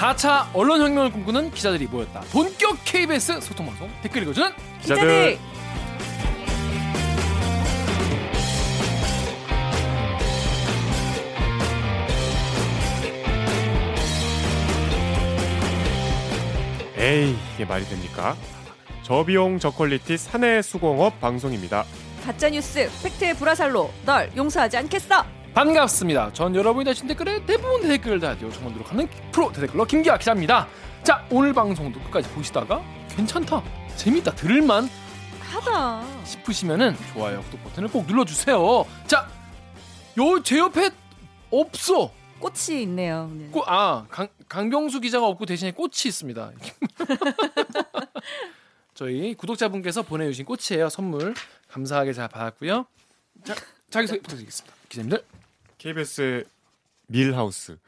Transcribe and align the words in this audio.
4차 0.00 0.46
언론혁명을 0.54 1.12
꿈꾸는 1.12 1.50
기자들이 1.50 1.86
모였다. 1.86 2.20
본격 2.32 2.78
KBS 2.86 3.38
소통방송 3.42 3.90
댓글 4.00 4.22
읽어주는 4.22 4.50
기자들. 4.80 5.38
에이 16.96 17.36
이게 17.54 17.64
말이 17.66 17.84
됩니까? 17.84 18.36
저비용 19.02 19.58
저퀄리티 19.58 20.16
사내 20.16 20.62
수공업 20.62 21.20
방송입니다. 21.20 21.84
가짜 22.24 22.48
뉴스 22.48 22.88
팩트의 23.02 23.34
불화살로 23.34 23.90
널 24.06 24.30
용서하지 24.34 24.78
않겠어. 24.78 25.39
반갑습니다. 25.54 26.32
전 26.32 26.54
여러분이 26.54 26.84
다신 26.84 27.06
댓글에 27.08 27.44
대부분 27.44 27.82
댓글을 27.82 28.20
다 28.20 28.36
요청하도록 28.40 28.90
하는 28.90 29.08
프로 29.32 29.50
댓글러 29.52 29.84
김기아 29.84 30.16
기자입니다. 30.18 30.68
자 31.02 31.26
오늘 31.30 31.52
방송도 31.52 31.98
끝까지 32.00 32.28
보시다가 32.30 32.82
괜찮다, 33.08 33.62
재밌다, 33.96 34.34
들을만 34.34 34.88
하다 35.40 36.04
싶으시면은 36.24 36.94
좋아요, 37.12 37.42
구독 37.42 37.64
버튼을 37.64 37.88
꼭 37.90 38.06
눌러주세요. 38.06 38.84
자, 39.06 39.28
요 40.18 40.40
제 40.42 40.58
옆에 40.58 40.90
없어. 41.50 42.12
꽃이 42.38 42.82
있네요. 42.82 43.30
꽃, 43.50 43.64
아 43.66 44.06
강, 44.08 44.28
강병수 44.48 45.00
기자가 45.00 45.26
없고 45.26 45.44
대신에 45.46 45.72
꽃이 45.72 45.92
있습니다. 46.06 46.52
저희 48.94 49.34
구독자분께서 49.34 50.02
보내주신 50.02 50.44
꽃이에요. 50.46 50.88
선물 50.88 51.34
감사하게 51.68 52.12
잘 52.12 52.28
받았고요. 52.28 52.86
자 53.44 53.54
자기소개 53.90 54.20
부탁드리겠습니다. 54.22 54.79
기자님들. 54.90 55.24
KBS 55.78 56.44
밀하우스. 57.06 57.78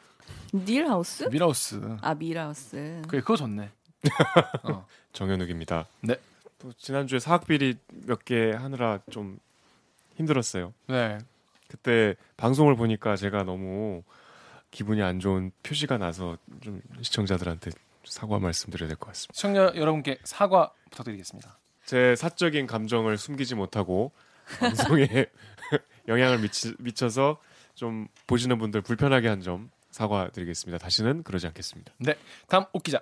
닐하우스? 0.54 1.24
미라우스. 1.24 1.80
아 2.00 2.14
밀하우스. 2.14 3.02
그래 3.08 3.20
그거 3.20 3.36
좋네. 3.36 3.70
어. 4.62 4.86
정현욱입니다. 5.12 5.86
네. 6.00 6.14
또 6.58 6.72
지난주에 6.74 7.18
사학 7.18 7.46
비리 7.46 7.76
몇 8.06 8.24
개 8.24 8.52
하느라 8.52 9.00
좀 9.10 9.38
힘들었어요. 10.14 10.72
네. 10.86 11.18
그때 11.68 12.14
방송을 12.36 12.76
보니까 12.76 13.16
제가 13.16 13.42
너무 13.42 14.02
기분이 14.70 15.02
안 15.02 15.18
좋은 15.18 15.50
표시가 15.64 15.98
나서 15.98 16.38
좀 16.60 16.80
시청자들한테 17.02 17.72
사과 18.04 18.38
말씀드려야 18.38 18.86
될 18.88 18.96
것 18.96 19.06
같습니다. 19.08 19.34
시청자 19.34 19.72
여러분께 19.74 20.18
사과 20.22 20.72
부탁드리겠습니다. 20.90 21.58
제 21.84 22.14
사적인 22.14 22.66
감정을 22.68 23.18
숨기지 23.18 23.56
못하고 23.56 24.12
방송에 24.60 25.26
영향을 26.08 26.38
미치, 26.38 26.74
미쳐서 26.78 27.38
좀 27.74 28.08
보시는 28.26 28.58
분들 28.58 28.80
불편하게 28.82 29.28
한 29.28 29.40
점 29.40 29.70
사과드리겠습니다. 29.90 30.78
다시는 30.78 31.22
그러지 31.22 31.46
않겠습니다. 31.48 31.92
네. 31.98 32.14
다음 32.48 32.64
옥 32.72 32.82
기자. 32.82 33.00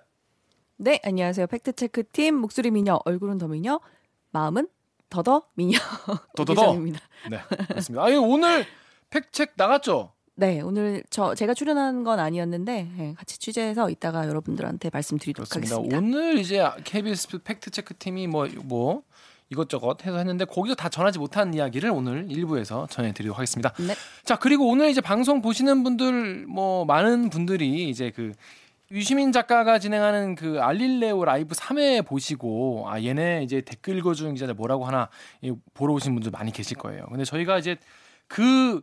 네 0.76 0.98
안녕하세요 1.04 1.46
팩트체크 1.46 2.04
팀 2.08 2.34
목소리 2.36 2.70
미녀 2.70 2.98
얼굴은 3.04 3.38
더 3.38 3.46
미녀 3.46 3.78
마음은 4.32 4.66
더더 5.08 5.42
미녀 5.54 5.78
더더더. 6.36 6.62
이상입니다. 6.62 7.00
네. 7.30 7.38
그렇습니다. 7.68 8.04
아유 8.04 8.20
오늘 8.20 8.64
팩첵 9.10 9.52
나갔죠? 9.56 10.12
네 10.34 10.60
오늘 10.62 11.04
저 11.10 11.34
제가 11.34 11.54
출연한 11.54 12.02
건 12.02 12.18
아니었는데 12.18 12.90
네, 12.96 13.14
같이 13.16 13.38
취재해서 13.38 13.90
이따가 13.90 14.26
여러분들한테 14.26 14.90
말씀드리도록 14.92 15.48
그렇습니다. 15.50 15.76
하겠습니다. 15.76 15.98
오늘 15.98 16.38
이제 16.38 16.64
KBS 16.84 17.42
팩트 17.42 17.70
체크 17.70 17.94
팀이 17.96 18.26
뭐 18.26 18.46
뭐 18.64 19.02
이것저것 19.50 20.04
해서 20.06 20.16
했는데 20.16 20.44
거기서 20.44 20.76
다 20.76 20.88
전하지 20.88 21.18
못한 21.18 21.52
이야기를 21.52 21.90
오늘 21.90 22.26
일부에서 22.30 22.86
전해드리도록 22.88 23.36
하겠습니다. 23.36 23.72
네. 23.78 23.94
자 24.24 24.36
그리고 24.36 24.68
오늘 24.68 24.88
이제 24.88 25.00
방송 25.00 25.42
보시는 25.42 25.82
분들 25.82 26.46
뭐 26.46 26.84
많은 26.84 27.30
분들이 27.30 27.88
이제 27.90 28.10
그 28.14 28.32
유시민 28.92 29.32
작가가 29.32 29.78
진행하는 29.78 30.34
그 30.36 30.60
알릴레오 30.60 31.24
라이브 31.24 31.54
3회 31.54 32.06
보시고 32.06 32.86
아 32.88 33.00
얘네 33.02 33.42
이제 33.42 33.60
댓글 33.60 33.98
읽어주는 33.98 34.34
기자들 34.34 34.54
뭐라고 34.54 34.84
하나 34.84 35.08
이 35.42 35.52
보러 35.74 35.94
오신 35.94 36.14
분들 36.14 36.30
많이 36.30 36.52
계실 36.52 36.76
거예요. 36.76 37.06
근데 37.08 37.24
저희가 37.24 37.58
이제 37.58 37.76
그 38.28 38.82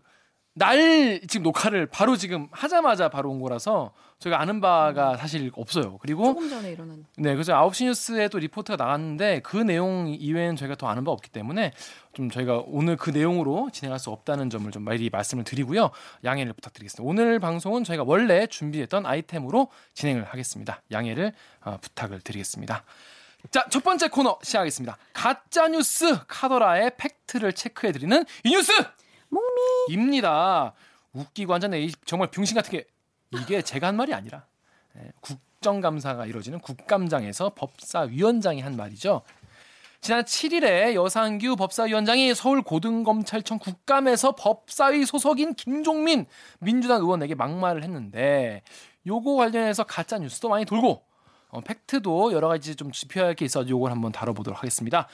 날 0.57 1.21
지금 1.27 1.43
녹화를 1.43 1.85
바로 1.85 2.17
지금 2.17 2.47
하자마자 2.51 3.09
바로 3.09 3.29
온 3.29 3.39
거라서 3.39 3.91
저희가 4.17 4.41
아는 4.41 4.59
바가 4.59 5.15
사실 5.17 5.51
없어요. 5.55 5.99
그리고 5.99 6.23
조금 6.25 6.49
전에 6.49 6.71
일어난 6.71 7.05
네, 7.15 7.33
그래서 7.33 7.53
9시 7.53 7.85
뉴스에 7.85 8.27
또 8.29 8.39
리포트가 8.39 8.75
나갔는데 8.75 9.41
그 9.43 9.57
내용 9.57 10.07
이외에는 10.09 10.55
저희가 10.55 10.73
더 10.75 10.87
아는 10.87 11.03
바 11.03 11.11
없기 11.11 11.29
때문에 11.29 11.73
좀 12.13 12.31
저희가 12.31 12.63
오늘 12.65 12.97
그 12.97 13.11
내용으로 13.11 13.69
진행할 13.71 13.99
수 13.99 14.09
없다는 14.09 14.49
점을 14.49 14.69
좀 14.71 14.83
미리 14.83 15.11
말씀을 15.11 15.43
드리고요. 15.43 15.91
양해를 16.23 16.53
부탁드리겠습니다. 16.53 17.07
오늘 17.07 17.39
방송은 17.39 17.83
저희가 17.83 18.03
원래 18.07 18.47
준비했던 18.47 19.05
아이템으로 19.05 19.67
진행을 19.93 20.23
하겠습니다. 20.23 20.81
양해를 20.91 21.33
어, 21.61 21.77
부탁을 21.79 22.21
드리겠습니다. 22.21 22.83
자, 23.51 23.67
첫 23.69 23.83
번째 23.83 24.07
코너 24.07 24.39
시작하겠습니다. 24.41 24.97
가짜 25.13 25.67
뉴스 25.67 26.17
카더라의 26.27 26.93
팩트를 26.97 27.53
체크해 27.53 27.91
드리는 27.91 28.25
이 28.43 28.49
뉴스 28.49 28.73
입니다. 29.89 30.73
웃기고 31.13 31.53
앉았네. 31.53 31.81
이 31.81 31.91
정말 32.05 32.29
병신 32.29 32.55
같은 32.55 32.71
게 32.71 32.85
이게 33.31 33.61
제가 33.61 33.87
한 33.87 33.95
말이 33.95 34.13
아니라 34.13 34.45
예, 34.97 35.11
국정감사가 35.21 36.25
이루어지는 36.25 36.59
국감장에서 36.59 37.51
법사위원장이 37.55 38.61
한 38.61 38.75
말이죠. 38.75 39.21
지난 39.99 40.23
7일에 40.23 40.93
여상규 40.93 41.55
법사위원장이 41.55 42.35
서울고등검찰청 42.35 43.57
국감에서 43.57 44.33
법사위 44.33 45.05
소속인 45.05 45.55
김종민 45.55 46.27
민주당 46.59 47.01
의원에게 47.01 47.33
막말을 47.35 47.83
했는데 47.83 48.61
요거 49.07 49.35
관련해서 49.35 49.83
가짜 49.83 50.19
뉴스도 50.19 50.49
많이 50.49 50.65
돌고 50.65 51.03
어, 51.49 51.61
팩트도 51.61 52.33
여러 52.33 52.47
가지 52.47 52.75
좀 52.75 52.91
짚어야 52.91 53.25
할 53.25 53.33
게 53.35 53.45
있어 53.45 53.67
요걸 53.67 53.91
한번 53.91 54.11
다뤄보도록 54.11 54.59
하겠습니다. 54.59 55.07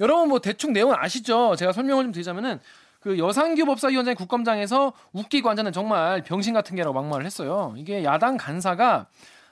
여러분 0.00 0.28
뭐 0.28 0.40
대충 0.40 0.72
내용은 0.72 0.96
아시죠? 0.98 1.54
제가 1.56 1.72
설명을 1.72 2.04
좀 2.04 2.12
드리자면은 2.12 2.58
그 3.04 3.18
여상규 3.18 3.66
법사위원장이 3.66 4.14
국감장에서 4.14 4.94
웃기고 5.12 5.50
앉아는 5.50 5.72
정말 5.72 6.22
병신 6.22 6.54
같은 6.54 6.74
게라고 6.74 6.94
막말을 6.94 7.26
했어요. 7.26 7.74
이게 7.76 8.02
야당 8.02 8.38
간사가 8.38 9.06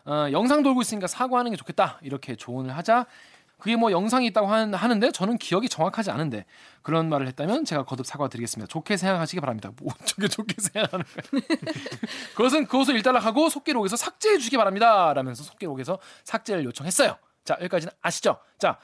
어, 0.07 0.27
영상 0.33 0.63
돌고 0.63 0.81
있으니까 0.81 1.07
사과하는 1.07 1.51
게 1.51 1.57
좋겠다 1.59 1.99
이렇게 2.01 2.35
조언을 2.35 2.75
하자 2.79 3.05
그게 3.59 3.77
뭐 3.77 3.93
영상이 3.93 4.27
있다고 4.29 4.47
한- 4.49 4.73
하는데 4.73 5.11
저는 5.13 5.37
기억이 5.37 5.69
정확하지 5.69 6.11
않은데 6.11 6.47
그런 6.81 7.11
말을 7.11 7.29
했다면 7.29 7.67
제가 7.67 7.85
거듭 7.85 8.07
사과드리겠습니다. 8.07 8.69
좋게 8.69 8.97
생각하시기 8.97 9.39
바랍니다. 9.41 9.71
뭐 9.77 9.93
어떻게 10.01 10.29
좋게 10.29 10.55
생각하는 10.59 11.05
거야? 11.05 11.43
그것은 12.35 12.67
그것을 12.67 12.97
일단락하고 12.97 13.51
속기록에서 13.51 13.97
삭제해 13.97 14.39
주시기 14.39 14.57
바랍니다. 14.57 15.13
라면서 15.13 15.43
속기록에서 15.45 15.99
삭제를 16.25 16.65
요청했어요. 16.65 17.17
자 17.45 17.55
여기까지는 17.61 17.93
아시죠? 18.01 18.39
자 18.59 18.79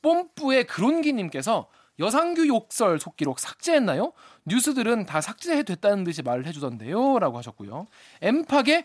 뽐뿌의 0.00 0.64
그론기님께서 0.64 1.68
여상규 1.98 2.46
욕설 2.46 3.00
속기록 3.00 3.40
삭제했나요? 3.40 4.12
뉴스들은 4.46 5.06
다 5.06 5.20
삭제됐다는 5.20 6.04
듯이 6.04 6.22
말을 6.22 6.46
해주던데요. 6.46 7.18
라고 7.18 7.36
하셨고요. 7.38 7.86
엠팍의 8.22 8.84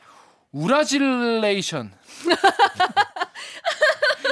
우라질레이션. 0.52 1.94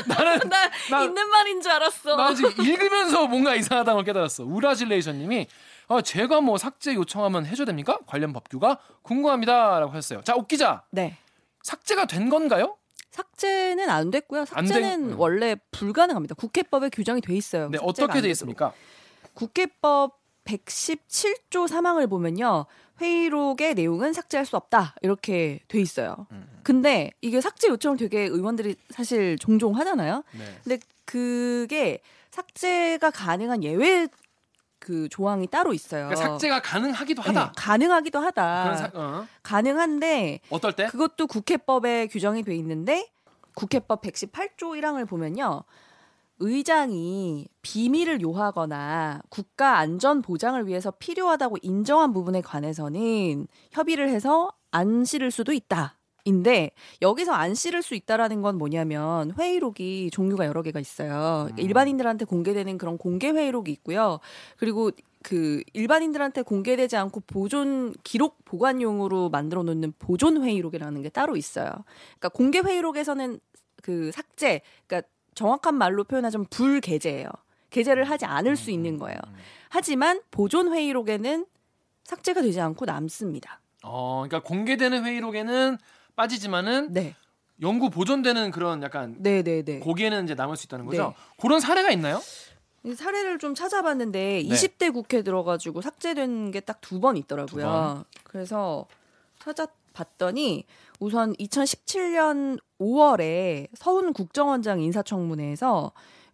나는 0.07 0.39
나 0.49 0.69
나- 0.89 1.03
있는 1.03 1.29
말인 1.29 1.61
줄 1.61 1.71
알았어. 1.71 2.15
나 2.15 2.33
지금 2.33 2.51
읽으면서 2.65 3.27
뭔가 3.27 3.55
이상하다는 3.55 3.97
걸 3.97 4.03
깨달았어. 4.05 4.43
우라질레이션 4.43 5.19
님이 5.19 5.47
어, 5.87 6.01
제가 6.01 6.41
뭐 6.41 6.57
삭제 6.57 6.93
요청하면 6.93 7.45
해줘야 7.45 7.65
됩니까? 7.65 7.99
관련 8.07 8.33
법규가 8.33 8.77
궁금합니다라고 9.01 9.91
하셨어요. 9.91 10.21
자, 10.23 10.35
옥 10.35 10.47
기자, 10.47 10.83
네. 10.89 11.17
삭제가 11.63 12.05
된 12.05 12.29
건가요? 12.29 12.77
삭제는 13.11 13.89
안 13.89 14.09
됐고요. 14.11 14.41
안 14.41 14.45
삭제는 14.67 15.07
된- 15.09 15.13
원래 15.17 15.55
불가능합니다. 15.71 16.35
국회법에 16.35 16.89
규정이 16.89 17.21
돼 17.21 17.35
있어요. 17.35 17.69
네, 17.69 17.77
어떻게 17.81 18.11
안 18.11 18.21
돼. 18.21 18.29
있습니까? 18.29 18.73
국회법 19.33 20.19
117조 20.45 21.67
사망을 21.67 22.07
보면요. 22.07 22.65
회의록의 22.99 23.73
내용은 23.75 24.13
삭제할 24.13 24.45
수 24.45 24.55
없다. 24.57 24.95
이렇게 25.01 25.59
돼 25.67 25.79
있어요. 25.79 26.27
음. 26.31 26.47
근데 26.63 27.11
이게 27.21 27.41
삭제 27.41 27.67
요청을 27.67 27.97
되게 27.97 28.21
의원들이 28.21 28.75
사실 28.89 29.37
종종 29.39 29.75
하잖아요. 29.77 30.23
네. 30.37 30.59
근데 30.63 30.79
그게 31.05 32.01
삭제가 32.31 33.09
가능한 33.11 33.63
예외 33.63 34.07
그 34.81 35.07
조항이 35.09 35.45
따로 35.47 35.73
있어요. 35.73 36.07
그러니까 36.07 36.29
삭제가 36.31 36.61
가능하기도 36.61 37.21
네, 37.21 37.27
하다. 37.27 37.53
가능하기도 37.55 38.19
하다. 38.19 38.75
사, 38.75 38.91
어. 38.95 39.27
가능한데 39.43 40.41
어떨 40.49 40.73
때? 40.73 40.87
그것도 40.87 41.27
국회법에 41.27 42.07
규정이 42.07 42.43
돼 42.43 42.55
있는데 42.55 43.07
국회법 43.53 44.01
118조 44.01 44.75
1항을 44.81 45.07
보면요. 45.07 45.63
의장이 46.39 47.47
비밀을 47.61 48.21
요하거나 48.21 49.21
국가 49.29 49.77
안전 49.77 50.23
보장을 50.23 50.65
위해서 50.65 50.89
필요하다고 50.89 51.57
인정한 51.61 52.11
부분에 52.11 52.41
관해서는 52.41 53.47
협의를 53.71 54.09
해서 54.09 54.51
안 54.71 55.05
실을 55.05 55.29
수도 55.29 55.53
있다. 55.53 55.99
인데 56.25 56.71
여기서 57.01 57.31
안 57.31 57.55
실을 57.55 57.81
수 57.81 57.95
있다라는 57.95 58.41
건 58.41 58.57
뭐냐면 58.57 59.33
회의록이 59.37 60.09
종류가 60.11 60.45
여러 60.45 60.61
개가 60.61 60.79
있어요. 60.79 61.47
음. 61.51 61.59
일반인들한테 61.59 62.25
공개되는 62.25 62.77
그런 62.77 62.97
공개 62.97 63.29
회의록이 63.29 63.71
있고요. 63.71 64.19
그리고 64.57 64.91
그 65.23 65.63
일반인들한테 65.73 66.41
공개되지 66.41 66.97
않고 66.97 67.21
보존 67.27 67.93
기록 68.03 68.43
보관용으로 68.45 69.29
만들어 69.29 69.63
놓는 69.63 69.93
보존 69.99 70.43
회의록이라는 70.43 71.01
게 71.01 71.09
따로 71.09 71.35
있어요. 71.37 71.69
그러니까 72.19 72.29
공개 72.29 72.59
회의록에서는 72.59 73.39
그 73.81 74.11
삭제, 74.11 74.61
그러니까 74.87 75.07
정확한 75.35 75.75
말로 75.75 76.03
표현하자면 76.03 76.47
불게재예요. 76.49 77.29
게재를 77.69 78.03
하지 78.03 78.25
않을 78.25 78.57
수 78.57 78.69
있는 78.69 78.97
거예요. 78.97 79.17
하지만 79.69 80.21
보존 80.29 80.73
회의록에는 80.73 81.45
삭제가 82.03 82.41
되지 82.41 82.59
않고 82.59 82.85
남습니다. 82.85 83.61
어, 83.83 84.25
그러니까 84.27 84.47
공개되는 84.47 85.05
회의록에는 85.05 85.77
빠지지만은 86.15 86.91
네, 86.93 87.15
연구 87.61 87.89
보존되는 87.89 88.51
그런 88.51 88.81
약간 88.83 89.15
네, 89.19 89.43
네, 89.43 89.63
네. 89.63 89.79
고기에는 89.79 90.23
이제 90.25 90.33
남을 90.35 90.55
수 90.57 90.65
있다는 90.65 90.85
거죠. 90.85 91.07
네. 91.09 91.13
그런 91.41 91.59
사례가 91.59 91.91
있나요? 91.91 92.21
이 92.83 92.93
사례를 92.95 93.37
좀 93.37 93.53
찾아봤는데 93.53 94.43
네. 94.43 94.49
20대 94.49 94.91
국회 94.93 95.21
들어가지고 95.21 95.81
삭제된 95.81 96.51
게 96.51 96.61
딱 96.61 96.81
두 96.81 96.99
번 96.99 97.15
있더라고요. 97.17 97.47
두 97.47 97.57
번. 97.61 98.03
그래서 98.23 98.87
찾아봤더니 99.39 100.65
우선 100.99 101.33
2017년 101.35 102.59
5월에 102.79 103.67
서훈 103.75 104.13
국정원장 104.13 104.79
인사청문회에서 104.81 105.91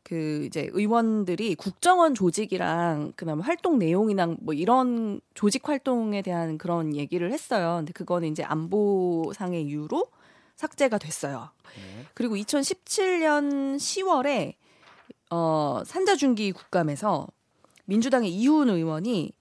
그 0.07 0.45
이제 0.45 0.69
의원들이 0.71 1.56
국정원 1.56 2.15
조직이랑 2.15 3.12
그다음에 3.18 3.44
활동 3.44 3.77
내용이나 3.77 4.38
뭐 4.39 4.54
이런 4.54 5.19
조직 5.33 5.68
활동에 5.68 6.21
대한 6.21 6.57
그런 6.57 6.95
얘기를 6.95 7.33
했어요. 7.33 7.75
근데 7.80 7.92
그거는 7.92 8.30
이제 8.30 8.42
안보상의 8.42 9.65
이유로 9.65 10.07
삭제가 10.56 10.98
됐어요. 10.98 11.50
네. 11.75 12.06
그리고 12.13 12.38
2017년 12.38 13.75
10월에 13.75 14.54
어, 15.30 15.81
산자중기 15.86 16.54
국감에서 16.54 17.27
민주당의 17.83 18.31
이훈 18.31 18.69
의원이 18.69 19.33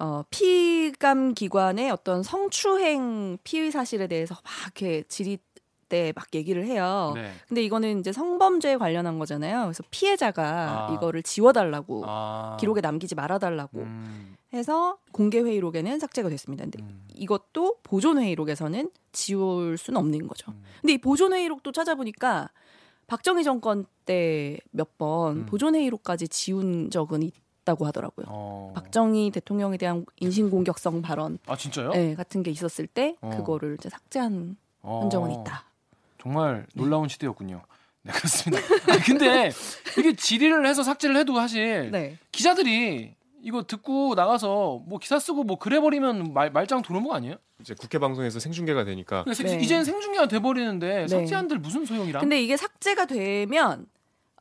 어, 0.00 0.24
피감 0.28 1.32
기관의 1.32 1.90
어떤 1.90 2.22
성추행 2.22 3.38
피의 3.42 3.70
사실에 3.70 4.06
대해서 4.06 4.34
막 4.34 4.52
이렇게 4.64 5.02
질의 5.08 5.38
때 5.90 6.12
막 6.16 6.26
얘기를 6.34 6.64
해요. 6.64 7.12
네. 7.14 7.32
근데 7.48 7.62
이거는 7.62 8.00
이제 8.00 8.12
성범죄에 8.12 8.78
관련한 8.78 9.18
거잖아요. 9.18 9.64
그래서 9.64 9.82
피해자가 9.90 10.88
아. 10.88 10.94
이거를 10.94 11.22
지워달라고 11.22 12.04
아. 12.06 12.56
기록에 12.58 12.80
남기지 12.80 13.14
말아달라고 13.14 13.80
음, 13.80 14.36
해서 14.54 14.96
공개 15.12 15.40
회의록에는 15.40 15.98
삭제가 15.98 16.28
됐습니다. 16.30 16.64
근데 16.64 16.78
음. 16.82 17.06
이것도 17.14 17.78
보존 17.82 18.18
회의록에서는 18.18 18.90
지울 19.12 19.76
수는 19.76 20.00
없는 20.00 20.26
거죠. 20.28 20.52
음. 20.52 20.62
근데 20.80 20.94
이 20.94 20.98
보존 20.98 21.34
회의록도 21.34 21.72
찾아보니까 21.72 22.48
박정희 23.06 23.42
정권 23.44 23.84
때 24.06 24.58
몇번 24.70 25.36
음. 25.38 25.46
보존 25.46 25.74
회의록까지 25.74 26.28
지운 26.28 26.90
적은 26.90 27.22
있다고 27.24 27.84
하더라고요. 27.86 28.26
어. 28.28 28.72
박정희 28.74 29.32
대통령에 29.32 29.76
대한 29.76 30.06
인신공격성 30.20 31.02
발언 31.02 31.38
아 31.46 31.56
진짜요? 31.56 31.90
네, 31.90 32.14
같은 32.14 32.42
게 32.44 32.50
있었을 32.52 32.86
때 32.86 33.16
어. 33.20 33.30
그거를 33.30 33.76
이제 33.78 33.88
삭제한 33.88 34.56
어. 34.82 35.00
흔적은 35.02 35.32
있다. 35.32 35.64
정말 36.20 36.66
놀라운 36.74 37.08
시대였군요. 37.08 37.62
네 38.02 38.12
그렇습니다. 38.12 38.62
아니, 38.90 39.00
근데 39.02 39.50
이게 39.98 40.14
질의를 40.14 40.66
해서 40.66 40.82
삭제를 40.82 41.16
해도 41.16 41.34
사실 41.34 41.90
네. 41.90 42.18
기자들이 42.32 43.14
이거 43.42 43.62
듣고 43.62 44.14
나가서 44.14 44.82
뭐 44.86 44.98
기사 44.98 45.18
쓰고 45.18 45.44
뭐 45.44 45.58
그래 45.58 45.80
버리면 45.80 46.32
말, 46.32 46.50
말짱 46.50 46.82
도는 46.82 47.04
거 47.04 47.14
아니에요? 47.14 47.36
이제 47.60 47.74
국회 47.74 47.98
방송에서 47.98 48.38
생중계가 48.38 48.84
되니까 48.84 49.24
그래서 49.24 49.42
네. 49.42 49.58
이제는 49.60 49.84
생중계가 49.84 50.28
돼 50.28 50.40
버리는데 50.40 51.00
네. 51.02 51.08
삭제한들 51.08 51.58
무슨 51.58 51.84
소용이라? 51.84 52.20
근데 52.20 52.40
이게 52.40 52.56
삭제가 52.56 53.06
되면 53.06 53.86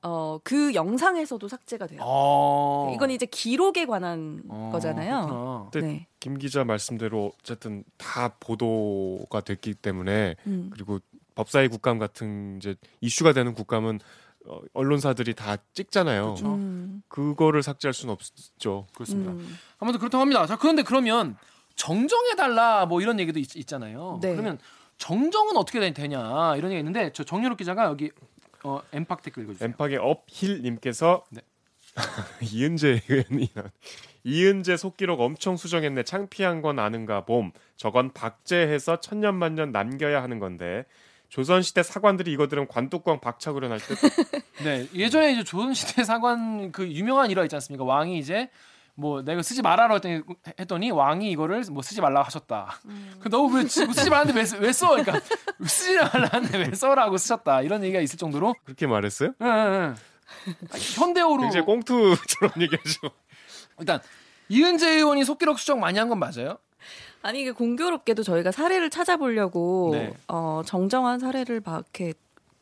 어, 0.01 0.39
그 0.43 0.73
영상에서도 0.73 1.45
삭제가 1.45 1.87
돼요. 1.87 1.99
어. 2.03 2.91
이건 2.95 3.11
이제 3.11 3.25
기록에 3.25 3.85
관한 3.85 4.41
어, 4.47 4.69
거잖아요. 4.71 5.69
네. 5.73 5.81
네. 5.81 6.07
김 6.21 6.37
기자 6.37 6.63
말씀대로 6.63 7.33
어쨌든 7.39 7.83
다 7.97 8.35
보도가 8.39 9.41
됐기 9.41 9.73
때문에 9.73 10.35
음. 10.47 10.69
그리고 10.71 10.99
법사위 11.39 11.69
국감 11.69 11.99
같은 11.99 12.57
이제 12.57 12.75
이슈가 12.99 13.31
되는 13.31 13.53
국감은 13.53 14.01
어, 14.45 14.59
언론사들이 14.73 15.35
다 15.35 15.55
찍잖아요. 15.73 16.23
그렇죠. 16.33 16.55
음. 16.55 17.01
그거를 17.07 17.63
삭제할 17.63 17.93
수는 17.93 18.11
없죠. 18.13 18.87
그렇습니다. 18.93 19.31
음. 19.31 19.57
아무튼 19.77 19.99
그렇다고 20.01 20.21
합니다. 20.21 20.45
자 20.45 20.57
그런데 20.57 20.83
그러면 20.83 21.37
정정해 21.75 22.35
달라 22.35 22.85
뭐 22.85 22.99
이런 22.99 23.21
얘기도 23.21 23.39
있, 23.39 23.65
잖아요 23.65 24.19
네. 24.21 24.33
그러면 24.33 24.59
정정은 24.97 25.55
어떻게 25.55 25.79
되- 25.79 25.93
되냐 25.93 26.57
이런 26.57 26.71
얘기 26.71 26.79
있는데 26.79 27.11
저 27.13 27.23
정유럽 27.23 27.57
기자가 27.57 27.85
여기 27.85 28.11
어, 28.65 28.81
엠팍 28.91 29.21
댓글 29.21 29.43
읽어주세요. 29.43 29.69
엠팍의 29.69 29.97
업힐님께서 29.97 31.23
네. 31.29 31.39
이은재 32.51 33.01
의원이 33.07 33.49
이은재 34.25 34.75
속기록 34.75 35.21
엄청 35.21 35.55
수정했네 35.55 36.03
창피한 36.03 36.61
건 36.61 36.79
아는가 36.79 37.23
봄 37.23 37.53
저건 37.77 38.11
박제해서 38.11 38.99
천년만년 38.99 39.71
남겨야 39.71 40.21
하는 40.21 40.39
건데 40.39 40.85
조선시대 41.29 41.83
사관들이 41.83 42.31
이거 42.31 42.47
들으면 42.47 42.67
관뚜껑 42.67 43.19
박차구려 43.19 43.67
날 43.69 43.79
듯. 43.79 43.97
네 44.63 44.87
예전에 44.93 45.31
이제 45.33 45.43
조선시대 45.43 46.03
사관 46.03 46.71
그 46.71 46.87
유명한 46.91 47.29
일화 47.31 47.43
있지 47.43 47.55
않습니까? 47.55 47.83
왕이 47.85 48.17
이제 48.17 48.49
뭐 48.95 49.21
내가 49.21 49.41
쓰지 49.41 49.61
말아라 49.61 49.93
했더니, 49.95 50.21
했더니 50.59 50.91
왕이 50.91 51.31
이거를 51.31 51.63
뭐 51.71 51.81
쓰지 51.81 52.01
말라 52.01 52.21
하셨다. 52.23 52.79
그 53.21 53.29
너무 53.29 53.55
왜 53.57 53.63
지- 53.65 53.85
쓰지 53.85 54.09
말라는데 54.09 54.37
왜, 54.39 54.45
써- 54.45 54.57
왜 54.57 54.73
써? 54.73 54.89
그러니까 54.89 55.19
쓰지 55.65 55.95
말라는데 55.97 56.57
왜 56.57 56.71
써라고 56.75 57.17
쓰셨다 57.17 57.61
이런 57.61 57.81
얘기가 57.83 58.01
있을 58.01 58.17
정도로 58.17 58.55
그렇게 58.65 58.87
말했어요? 58.87 59.33
응, 59.41 59.47
응, 59.47 59.95
현대어로 60.97 61.41
굉장히 61.43 61.65
꽁투처럼 61.65 62.51
얘기하죠. 62.61 63.11
일단 63.79 63.99
이은재 64.49 64.89
의원이 64.95 65.23
속기록 65.23 65.59
수정 65.59 65.79
많이 65.79 65.97
한 65.99 66.09
건 66.09 66.19
맞아요? 66.19 66.57
아니 67.21 67.41
이게 67.41 67.51
공교롭게도 67.51 68.23
저희가 68.23 68.51
사례를 68.51 68.89
찾아보려고 68.89 69.89
네. 69.93 70.13
어, 70.27 70.61
정정한 70.65 71.19
사례를 71.19 71.61
막 71.63 71.85
이렇게 71.93 72.13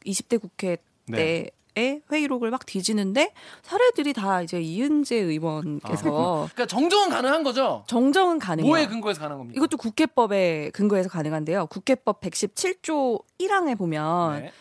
20대 0.06 0.42
국회 0.42 0.77
네. 1.06 1.51
때의 1.75 2.01
회의록을 2.12 2.50
막 2.50 2.65
뒤지는데 2.65 3.33
사례들이 3.62 4.13
다 4.13 4.42
이제 4.42 4.59
이은재 4.59 5.15
의원께서 5.15 6.50
그러니까 6.54 6.65
정정은 6.65 7.09
가능한 7.09 7.44
거죠? 7.44 7.83
정정은 7.88 8.39
가능해요. 8.39 8.74
아. 8.74 8.77
뭐에 8.77 8.88
근거해서 8.88 9.19
가능한 9.19 9.39
겁니까? 9.39 9.57
이것도 9.57 9.77
국회법에 9.77 10.71
근거해서 10.74 11.09
가능한데요. 11.09 11.68
국회법 11.68 12.21
117조 12.21 13.24
1항에 13.39 13.77
보면 13.77 14.42
네. 14.42 14.51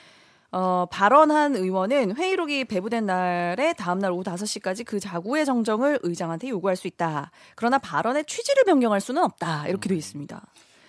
어, 0.56 0.87
발언한 0.91 1.55
의원은 1.55 2.17
회의록이 2.17 2.65
배부된 2.65 3.05
날에 3.05 3.75
다음날 3.75 4.10
오후 4.10 4.22
5시까지 4.25 4.86
그 4.86 4.98
자구의 4.98 5.44
정정을 5.44 5.98
의장한테 6.03 6.48
요구할 6.48 6.77
수 6.77 6.86
있다. 6.86 7.31
그러나 7.55 7.77
발언의 7.77 8.25
취지를 8.25 8.65
변경할 8.65 9.03
수는 9.03 9.22
없다. 9.22 9.69
이렇게 9.69 9.91
되어 9.91 9.98
있습니다. 9.98 10.43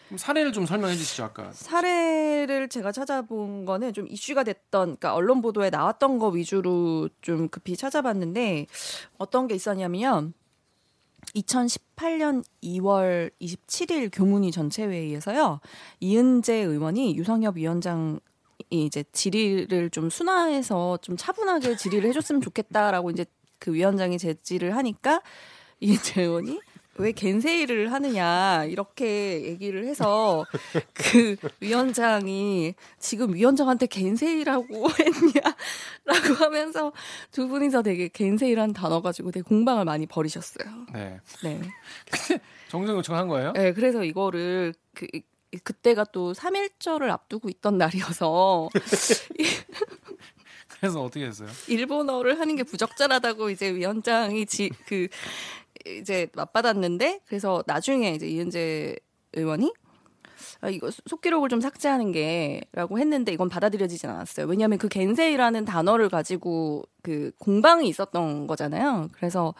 그럼 0.05 0.17
사례를 0.17 0.53
좀 0.53 0.65
설명해 0.65 0.95
주시죠 0.95 1.25
아까. 1.25 1.51
사례를 1.51 2.69
제가 2.69 2.93
찾아본 2.93 3.65
거는 3.65 3.91
좀 3.91 4.07
이슈가 4.07 4.45
됐던, 4.45 4.83
그러니까 4.85 5.13
언론 5.13 5.41
보도에 5.41 5.69
나왔던 5.69 6.17
거 6.17 6.29
위주로 6.29 7.09
좀 7.19 7.49
급히 7.49 7.75
찾아봤는데 7.75 8.67
어떤 9.17 9.49
게 9.49 9.55
있었냐면 9.55 10.33
2018년 11.35 12.41
2월 12.63 13.31
27일 13.41 14.11
교문위 14.13 14.51
전체회의에서요 14.51 15.59
이은재 15.99 16.53
의원이 16.53 17.17
유성엽 17.17 17.57
위원장 17.57 18.21
이 18.69 18.85
이제 18.85 19.03
질의를 19.11 19.89
좀 19.89 20.09
순화해서 20.09 20.97
좀 21.01 21.15
차분하게 21.15 21.77
질의를 21.77 22.09
해줬으면 22.09 22.41
좋겠다라고 22.41 23.11
이제 23.11 23.25
그 23.59 23.73
위원장이 23.73 24.17
제지를 24.17 24.75
하니까 24.75 25.21
이은재 25.79 26.21
의원이 26.23 26.59
왜 26.99 27.11
겐세이를 27.11 27.91
하느냐 27.93 28.65
이렇게 28.65 29.43
얘기를 29.43 29.85
해서 29.85 30.45
그 30.93 31.35
위원장이 31.59 32.73
지금 32.99 33.35
위원장한테 33.35 33.85
겐세이라고 33.85 34.65
했냐라고 34.99 36.43
하면서 36.43 36.91
두 37.31 37.47
분이서 37.47 37.83
되게 37.83 38.07
겐세이라는 38.07 38.73
단어 38.73 39.01
가지고 39.01 39.31
되게 39.31 39.43
공방을 39.43 39.85
많이 39.85 40.07
벌이셨어요. 40.07 40.67
네. 40.93 41.19
네. 41.43 41.61
정정 42.69 42.97
요청한 42.97 43.27
거예요? 43.27 43.53
네, 43.53 43.73
그래서 43.73 44.03
이거를 44.03 44.73
그 44.93 45.07
그때가 45.63 46.05
또 46.05 46.33
3일절을 46.33 47.09
앞두고 47.09 47.49
있던 47.49 47.77
날이어서 47.77 48.69
그래서 50.79 51.01
어떻게 51.03 51.25
했어요? 51.25 51.49
일본어를 51.67 52.39
하는 52.39 52.55
게 52.55 52.63
부적절하다고 52.63 53.49
이제 53.49 53.73
위원장이 53.73 54.45
지, 54.45 54.69
그 54.85 55.07
이제 55.85 56.27
맞받았는데 56.35 57.21
그래서 57.25 57.63
나중에 57.65 58.11
이제 58.11 58.27
이은재 58.27 58.95
의원이 59.33 59.73
아, 60.61 60.69
이거 60.69 60.91
속- 60.91 61.07
속기록을 61.07 61.49
좀 61.49 61.61
삭제하는 61.61 62.11
게라고 62.11 62.99
했는데 62.99 63.31
이건 63.31 63.47
받아들여지진 63.49 64.09
않았어요. 64.09 64.45
왜냐하면 64.47 64.77
그 64.79 64.87
겐세이라는 64.87 65.65
단어를 65.65 66.09
가지고 66.09 66.83
그 67.03 67.31
공방이 67.39 67.87
있었던 67.87 68.47
거잖아요. 68.47 69.09
그래서 69.13 69.53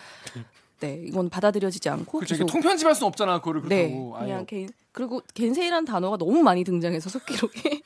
네, 0.80 1.02
이건 1.08 1.30
받아들여지지 1.30 1.90
않고 1.90 2.20
그렇죠. 2.20 2.36
계속 2.36 2.46
통편집할 2.48 2.94
수는 2.96 3.08
없잖아. 3.08 3.40
그거를 3.40 3.64
네, 3.68 3.88
그렇다고. 3.90 4.12
그냥 4.14 4.38
아예 4.40 4.46
개인 4.46 4.70
그리고 4.98 5.22
겐세이라는 5.36 5.86
단어가 5.86 6.18
너무 6.18 6.42
많이 6.42 6.64
등장해서 6.64 7.08
속기록에 7.12 7.82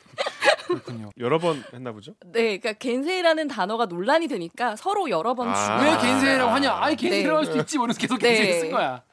그렇군요. 0.66 1.10
여러 1.18 1.40
번 1.40 1.62
했나 1.74 1.92
보죠? 1.92 2.14
네, 2.28 2.58
그러니까 2.58 2.72
겐세이라는 2.72 3.50
단어가 3.50 3.86
논란이 3.86 4.30
되니까 4.30 4.78
서로 4.78 5.10
여러 5.10 5.34
번 5.34 5.50
아. 5.50 5.84
왜 5.84 5.90
아. 5.90 5.98
겐세이라고 5.98 6.50
하냐? 6.50 6.74
아예 6.74 6.96
겐세이라고 6.96 7.32
네. 7.32 7.36
할 7.36 7.46
수도 7.46 7.60
있지. 7.60 7.78
모르면서 7.78 8.00
계속 8.00 8.18
네. 8.20 8.34
겐세이 8.34 8.60
쓴 8.62 8.72
거야. 8.72 9.04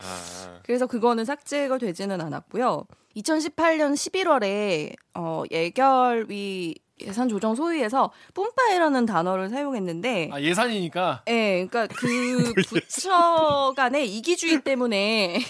아, 0.00 0.60
그래서 0.62 0.86
그거는 0.86 1.24
삭제가 1.24 1.78
되지는 1.78 2.20
않았고요. 2.20 2.84
2018년 3.16 3.94
11월에 3.94 4.94
어, 5.14 5.42
예결위 5.50 6.76
예산 7.00 7.28
조정 7.28 7.56
소위에서 7.56 8.12
뿜빠이라는 8.34 9.04
단어를 9.04 9.48
사용했는데 9.48 10.30
아 10.32 10.40
예산이니까. 10.40 11.22
예, 11.26 11.66
그러니까 11.66 11.88
그 11.92 12.52
부처 12.68 13.72
간의 13.76 14.08
이기주의 14.16 14.62
때문에 14.62 15.40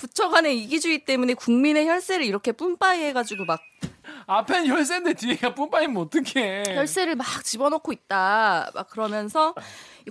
부처 0.00 0.30
간의 0.30 0.58
이기주의 0.62 1.04
때문에 1.04 1.34
국민의 1.34 1.86
혈세를 1.86 2.24
이렇게 2.24 2.52
뿜빠이 2.52 3.02
해가지고 3.04 3.44
막 3.44 3.60
앞엔 4.26 4.66
혈세인데 4.66 5.12
뒤에가 5.12 5.54
뿜빠이면 5.54 5.98
어떡해. 5.98 6.74
혈세를 6.74 7.16
막 7.16 7.44
집어넣고 7.44 7.92
있다. 7.92 8.70
막 8.74 8.88
그러면서 8.88 9.54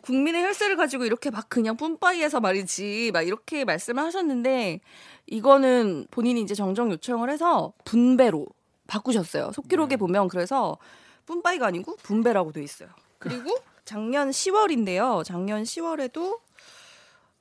국민의 0.04 0.44
혈세를 0.44 0.76
가지고 0.78 1.06
이렇게 1.06 1.32
막 1.32 1.50
그냥 1.50 1.76
뿜빠이해서 1.76 2.40
말이지. 2.40 3.10
막 3.14 3.24
이렇게 3.24 3.66
말씀을 3.66 4.04
하셨는데 4.04 4.80
이거는 5.26 6.06
본인이 6.12 6.40
이제 6.42 6.54
정정 6.54 6.92
요청을 6.92 7.32
해서 7.32 7.74
분배로 7.84 8.46
바꾸셨어요. 8.86 9.54
속기록에 9.54 9.98
보면 9.98 10.28
그래서 10.28 10.78
뿜빠이가 11.26 11.66
아니고 11.66 11.96
분배라고 12.04 12.52
돼 12.52 12.62
있어요. 12.64 12.90
그리고 13.18 13.58
작년 13.86 14.30
10월인데요. 14.30 15.24
작년 15.24 15.64
10월에도 15.64 16.40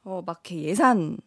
어, 0.04 0.22
막 0.24 0.40
이렇게 0.44 0.62
예산 0.62 1.18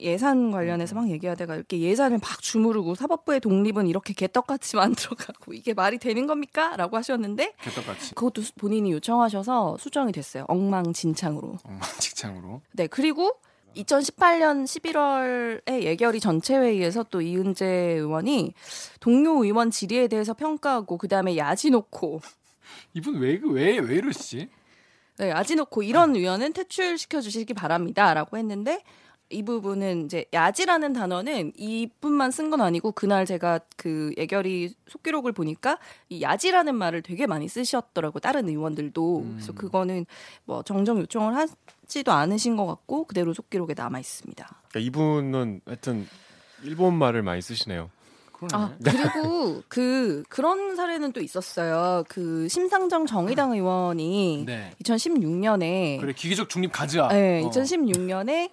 예산 0.00 0.50
관련해서 0.50 0.94
막 0.94 1.08
얘기하다가 1.10 1.54
이렇게 1.56 1.78
예산을 1.80 2.18
막 2.18 2.40
주무르고 2.42 2.94
사법부의 2.94 3.40
독립은 3.40 3.86
이렇게 3.86 4.12
개떡같이 4.14 4.76
만들어가고 4.76 5.52
이게 5.54 5.74
말이 5.74 5.98
되는 5.98 6.26
겁니까? 6.26 6.76
라고 6.76 6.96
하셨는데 6.96 7.54
개떡같이. 7.60 8.14
그것도 8.14 8.42
수- 8.42 8.54
본인이 8.54 8.92
요청하셔서 8.92 9.76
수정이 9.78 10.12
됐어요. 10.12 10.44
엉망진창으로. 10.48 11.58
엉망진창으로. 11.64 12.60
네, 12.72 12.86
그리고 12.86 13.32
2018년 13.76 14.64
11월에 14.64 15.82
예결위 15.82 16.20
전체 16.20 16.56
회의에서 16.56 17.02
또 17.10 17.20
이은재 17.20 17.66
의원이 17.66 18.54
동료 19.00 19.42
의원 19.44 19.70
질의에 19.70 20.06
대해서 20.08 20.32
평가하고 20.34 20.96
그다음에 20.98 21.36
야지 21.36 21.70
놓고 21.70 22.20
이분 22.94 23.16
왜왜왜 23.18 23.78
왜 23.80 23.94
이러시지? 23.96 24.48
네, 25.18 25.30
야지 25.30 25.54
놓고 25.56 25.82
이런 25.82 26.14
의원은 26.16 26.52
퇴출시켜 26.52 27.20
주시기 27.20 27.54
바랍니다라고 27.54 28.36
했는데 28.36 28.82
이 29.30 29.42
부분은 29.42 30.04
이제 30.04 30.26
야지라는 30.32 30.92
단어는 30.92 31.52
이뿐만 31.56 32.30
쓴 32.30 32.50
건 32.50 32.60
아니고 32.60 32.92
그날 32.92 33.24
제가 33.26 33.58
그 33.76 34.12
예결위 34.18 34.74
속기록을 34.88 35.32
보니까 35.32 35.78
이 36.08 36.20
야지라는 36.22 36.74
말을 36.74 37.02
되게 37.02 37.26
많이 37.26 37.48
쓰셨더라고 37.48 38.20
다른 38.20 38.48
의원들도 38.48 39.18
음. 39.20 39.32
그래서 39.36 39.52
그거는 39.52 40.04
뭐 40.44 40.62
정정 40.62 40.98
요청을 40.98 41.34
하지도 41.34 42.12
않으신 42.12 42.56
것 42.56 42.66
같고 42.66 43.04
그대로 43.04 43.32
속기록에 43.32 43.74
남아 43.74 43.98
있습니다. 43.98 44.62
그러니까 44.68 44.80
이분은 44.80 45.60
하여튼 45.64 46.06
일본 46.62 46.94
말을 46.94 47.22
많이 47.22 47.40
쓰시네요. 47.42 47.90
아 48.52 48.74
그리고 48.84 49.62
그 49.68 50.22
그런 50.28 50.76
사례는 50.76 51.12
또 51.12 51.22
있었어요. 51.22 52.04
그 52.08 52.46
심상정 52.48 53.06
정의당 53.06 53.52
의원이 53.52 54.44
네. 54.46 54.70
2016년에 54.82 55.98
그래 55.98 56.12
기계적 56.12 56.50
중립 56.50 56.70
가즈아. 56.72 57.08
네, 57.08 57.42
어. 57.42 57.48
2016년에 57.48 58.50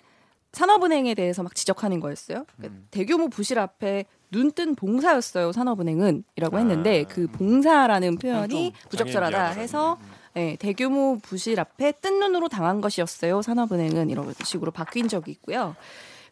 산업은행에 0.53 1.15
대해서 1.15 1.43
막 1.43 1.55
지적하는 1.55 1.99
거였어요. 1.99 2.45
그러니까 2.57 2.79
음. 2.79 2.87
대규모 2.91 3.29
부실 3.29 3.59
앞에 3.59 4.05
눈뜬 4.31 4.75
봉사였어요. 4.75 5.51
산업은행은이라고 5.51 6.59
했는데 6.59 7.05
아. 7.07 7.13
그 7.13 7.27
봉사라는 7.27 8.17
표현이 8.17 8.71
좀 8.71 8.89
부적절하다 8.89 9.51
해서 9.51 9.97
네, 10.33 10.55
대규모 10.57 11.17
부실 11.21 11.59
앞에 11.59 11.93
뜬 11.93 12.19
눈으로 12.19 12.47
당한 12.47 12.79
것이었어요. 12.79 13.41
산업은행은 13.41 14.09
이런 14.09 14.33
식으로 14.43 14.71
바뀐 14.71 15.07
적이 15.07 15.31
있고요. 15.31 15.75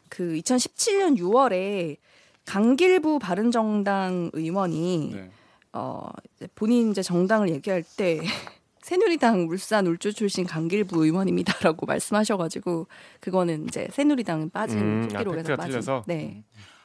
그 0.08 0.24
2017년 0.36 1.18
6월에 1.18 1.98
강길부 2.46 3.20
바른정당 3.20 4.32
의원이 4.34 5.12
네. 5.14 5.32
어, 5.74 6.10
이제 6.36 6.48
본인 6.56 6.92
이제 6.92 7.04
정당을 7.04 7.50
얘기할 7.50 7.84
때 7.98 8.22
새누리당 8.82 9.48
울산 9.50 9.88
울주 9.88 10.14
출신 10.14 10.46
강길부 10.46 11.06
의원입니다라고 11.06 11.86
말씀하셔가지고 11.88 12.88
그거는 13.20 13.66
이제 13.68 13.88
새누리당은 13.92 14.50
빠진 14.52 14.80
음, 14.80 15.10
아, 15.16 15.24
팩트가 15.24 15.56
빠진. 15.56 15.72
틀려서? 15.72 16.04
네. 16.08 16.44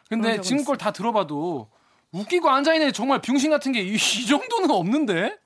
근데 0.08 0.40
지금 0.40 0.64
걸 0.64 0.76
다 0.76 0.92
들어봐도 0.92 1.68
웃기고 2.12 2.48
앉아 2.48 2.74
있는 2.74 2.92
정말 2.92 3.20
병신 3.20 3.50
같은 3.50 3.72
게 3.72 3.80
이 3.82 3.96
정도는 4.26 4.70
없는데 4.70 5.36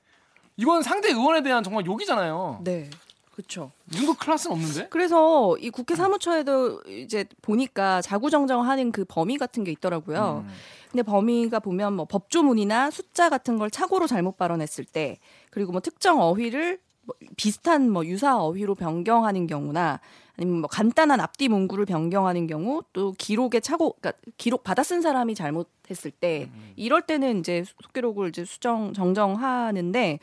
이건 0.57 0.83
상대 0.83 1.09
의원에 1.09 1.41
대한 1.41 1.63
정말 1.63 1.85
욕이잖아요. 1.85 2.61
네. 2.63 2.89
그렇죠. 3.31 3.71
이 3.93 3.95
정도 3.95 4.13
클래스는 4.15 4.53
없는데? 4.53 4.87
그래서 4.89 5.55
이 5.59 5.69
국회 5.69 5.95
사무처에도 5.95 6.81
이제 6.87 7.23
보니까 7.41 8.01
자구정정하는 8.01 8.91
그 8.91 9.05
범위 9.07 9.37
같은 9.37 9.63
게 9.63 9.71
있더라고요. 9.71 10.43
음. 10.45 10.53
근데 10.89 11.03
범위가 11.03 11.59
보면 11.59 11.93
뭐 11.93 12.05
법조문이나 12.05 12.91
숫자 12.91 13.29
같은 13.29 13.57
걸 13.57 13.69
착오로 13.69 14.07
잘못 14.07 14.37
발언했을 14.37 14.85
때 14.85 15.19
그리고 15.51 15.71
뭐 15.71 15.81
특정 15.81 16.19
어휘를 16.19 16.79
뭐 17.03 17.15
비슷한 17.37 17.89
뭐 17.89 18.05
유사 18.05 18.37
어휘로 18.37 18.75
변경하는 18.75 19.47
경우나 19.47 19.99
아니면 20.37 20.61
뭐 20.61 20.69
간단한 20.69 21.19
앞뒤 21.19 21.47
문구를 21.47 21.85
변경하는 21.85 22.47
경우 22.47 22.81
또 22.93 23.13
기록에 23.17 23.59
착오 23.59 23.93
그러니까 23.93 24.13
기록 24.37 24.63
받아 24.63 24.83
쓴 24.83 25.01
사람이 25.01 25.35
잘못했을 25.35 26.11
때 26.11 26.49
음. 26.51 26.73
이럴 26.75 27.01
때는 27.01 27.39
이제 27.39 27.63
속기록을 27.83 28.29
이제 28.29 28.45
수정 28.45 28.93
정정하는데 28.93 30.19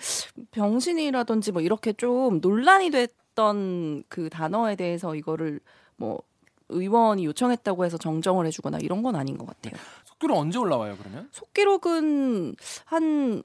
병신이라든지 0.50 1.52
뭐 1.52 1.60
이렇게 1.62 1.92
좀 1.92 2.40
논란이 2.40 2.90
됐던 2.90 4.04
그 4.08 4.30
단어에 4.30 4.74
대해서 4.74 5.14
이거를 5.14 5.60
뭐 5.96 6.22
의원이 6.68 7.24
요청했다고 7.26 7.84
해서 7.84 7.96
정정을 7.98 8.46
해주거나 8.46 8.78
이런 8.80 9.02
건 9.02 9.16
아닌 9.16 9.38
것 9.38 9.46
같아요. 9.46 9.80
속기록 10.04 10.36
언제 10.38 10.58
올라와요 10.58 10.96
그러면? 10.98 11.28
속기록은 11.32 12.56
한 12.84 13.42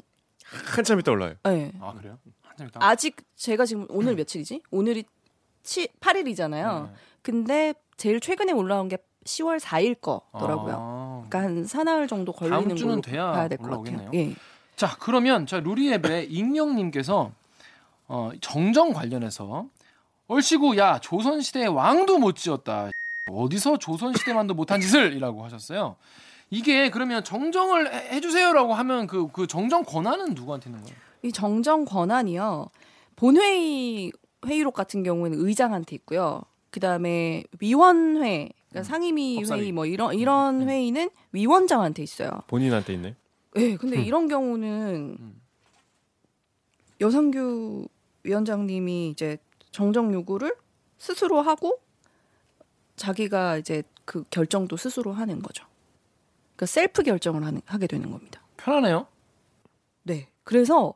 한참 0.75 0.99
있다 0.99 1.11
올라요. 1.11 1.35
네. 1.43 1.71
아 1.79 1.93
그래요? 1.93 2.17
한참 2.43 2.67
있다. 2.67 2.79
아직 2.83 3.17
제가 3.35 3.65
지금 3.65 3.85
오늘 3.89 4.15
며칠이지? 4.15 4.61
오늘이 4.71 5.05
7, 5.63 5.87
8일이잖아요. 5.99 6.87
네. 6.87 6.93
근데 7.21 7.73
제일 7.97 8.19
최근에 8.19 8.51
올라온 8.51 8.87
게 8.87 8.97
10월 9.25 9.59
4일 9.59 10.01
거더라고요. 10.01 10.75
아. 10.77 11.23
그러니까 11.29 11.39
한 11.39 11.65
사나흘 11.65 12.07
정도 12.07 12.31
걸리는 12.33 12.75
걸로 12.75 13.01
돼야 13.01 13.31
봐야 13.31 13.47
될 13.47 13.57
것 13.59 13.83
같아요. 13.83 14.09
예. 14.15 14.33
자 14.75 14.97
그러면 14.99 15.45
자 15.45 15.59
루리앱의 15.59 16.31
익명님께서 16.33 17.31
어, 18.07 18.31
정정 18.41 18.93
관련해서 18.93 19.67
얼씨구 20.27 20.75
야 20.77 20.97
조선시대의 20.99 21.67
왕도 21.67 22.17
못 22.17 22.35
지었다 22.35 22.89
어디서 23.35 23.77
조선시대만도 23.77 24.53
못한 24.53 24.79
짓을 24.81 25.13
이라고 25.13 25.43
하셨어요 25.43 25.95
이게 26.49 26.89
그러면 26.89 27.23
정정을 27.23 27.93
해- 27.93 28.15
해주세요라고 28.15 28.73
하면 28.73 29.07
그, 29.07 29.27
그 29.31 29.47
정정 29.47 29.83
권한은 29.83 30.33
누구한테 30.33 30.69
있는 30.69 30.83
거예요? 30.83 30.97
이 31.23 31.31
정정 31.31 31.85
권한이요. 31.85 32.67
본회의 33.15 34.11
회의록 34.45 34.73
같은 34.73 35.03
경우에는 35.03 35.37
의장한테 35.39 35.95
있고요. 35.97 36.41
그 36.71 36.79
다음에 36.79 37.43
위원회, 37.59 38.49
그러니까 38.69 38.83
상임위 38.89 39.35
법사위. 39.35 39.61
회의 39.61 39.71
뭐 39.71 39.85
이런 39.85 40.13
이런 40.15 40.61
음. 40.63 40.67
회의는 40.67 41.09
위원장한테 41.31 42.01
있어요. 42.03 42.29
본인한테 42.47 42.93
있네. 42.95 43.15
네, 43.55 43.77
근데 43.77 43.97
음. 43.97 44.03
이런 44.03 44.27
경우는 44.27 45.17
음. 45.19 45.41
여성규 46.99 47.87
위원장님이 48.23 49.09
이제 49.09 49.37
정정 49.71 50.13
요구를 50.13 50.55
스스로 50.97 51.41
하고 51.41 51.79
자기가 53.01 53.57
이제 53.57 53.81
그 54.05 54.23
결정도 54.29 54.77
스스로 54.77 55.11
하는 55.11 55.41
거죠. 55.41 55.65
그러니까 56.55 56.65
셀프 56.67 57.01
결정을 57.01 57.43
하는, 57.43 57.61
하게 57.65 57.87
되는 57.87 58.11
겁니다. 58.11 58.41
편하네요. 58.57 59.07
네. 60.03 60.27
그래서 60.43 60.93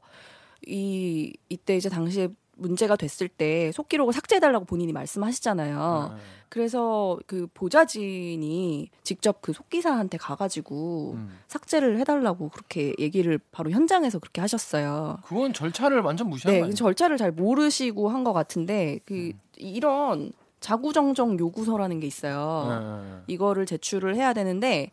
이 0.67 1.33
이때 1.49 1.75
이제 1.75 1.89
당시에 1.89 2.29
문제가 2.57 2.95
됐을 2.95 3.27
때 3.27 3.71
속기록을 3.73 4.13
삭제해달라고 4.13 4.65
본인이 4.65 4.93
말씀하시잖아요. 4.93 6.11
네. 6.15 6.21
그래서 6.49 7.17
그 7.27 7.47
보좌진이 7.53 8.89
직접 9.03 9.41
그 9.41 9.51
속기사한테 9.51 10.17
가가지고 10.17 11.13
음. 11.15 11.37
삭제를 11.47 11.99
해달라고 11.99 12.49
그렇게 12.49 12.93
얘기를 12.99 13.39
바로 13.51 13.71
현장에서 13.71 14.19
그렇게 14.19 14.39
하셨어요. 14.41 15.17
그건 15.25 15.51
절차를 15.53 15.99
완전 16.01 16.29
무시한 16.29 16.69
네? 16.69 16.73
절차를 16.73 17.17
잘 17.17 17.31
모르시고 17.31 18.09
한 18.09 18.23
것 18.23 18.31
같은데 18.33 18.99
그 19.05 19.13
음. 19.33 19.39
이런 19.57 20.31
자구정정 20.65 21.37
요구서라는 21.37 21.99
게 21.99 22.07
있어요. 22.07 23.03
네. 23.03 23.23
이거를 23.27 23.67
제출을 23.67 24.15
해야 24.15 24.33
되는데 24.33 24.89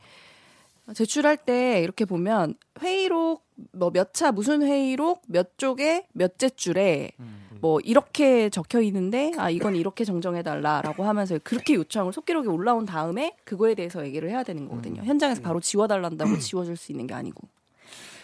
제출할 0.95 1.39
때 1.39 1.81
이렇게 1.83 2.05
보면 2.05 2.57
회의록 2.83 3.43
뭐 3.73 3.91
몇 3.91 4.13
차 4.13 4.33
무슨 4.33 4.63
회의록 4.63 5.23
몇 5.29 5.57
쪽에 5.57 6.07
몇째 6.13 6.51
줄에 6.51 7.13
음. 7.21 7.49
뭐 7.63 7.79
이렇게 7.81 8.51
적혀 8.51 8.83
있는데 8.83 9.33
아 9.39 9.49
이건 9.49 9.75
이렇게 9.77 10.05
정정해 10.05 10.43
달라라고 10.43 11.05
하면서 11.05 11.39
그렇게 11.43 11.75
요청을 11.75 12.13
속기록에 12.13 12.49
올라온 12.49 12.85
다음에 12.85 13.35
그거에 13.45 13.75
대해서 13.75 14.05
얘기를 14.05 14.29
해야 14.29 14.43
되는 14.43 14.69
거거든요. 14.69 15.03
현장에서 15.05 15.41
바로 15.41 15.61
지워 15.61 15.87
달란다고 15.87 16.39
지워줄 16.39 16.77
수 16.77 16.93
있는 16.93 17.07
게 17.07 17.15
아니고. 17.15 17.49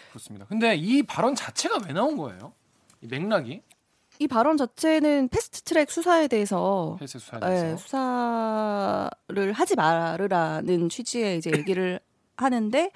그렇습니다. 0.09 0.45
근데 0.47 0.75
이 0.75 1.01
발언 1.03 1.33
자체가 1.33 1.79
왜 1.87 1.93
나온 1.93 2.15
거예요? 2.17 2.51
이 3.01 3.07
맥락이 3.07 3.61
이 4.21 4.27
발언 4.27 4.57
자체는 4.57 5.29
패스트트랙 5.29 5.89
수사에 5.89 6.27
대해서 6.27 6.97
헬스 6.99 7.19
수사에 7.19 7.39
예, 7.41 7.49
대해서 7.49 7.77
수사를 7.77 9.53
하지 9.53 9.75
말으라는 9.75 10.89
취지의 10.89 11.37
이제 11.37 11.51
얘기를 11.55 12.01
하는데 12.35 12.91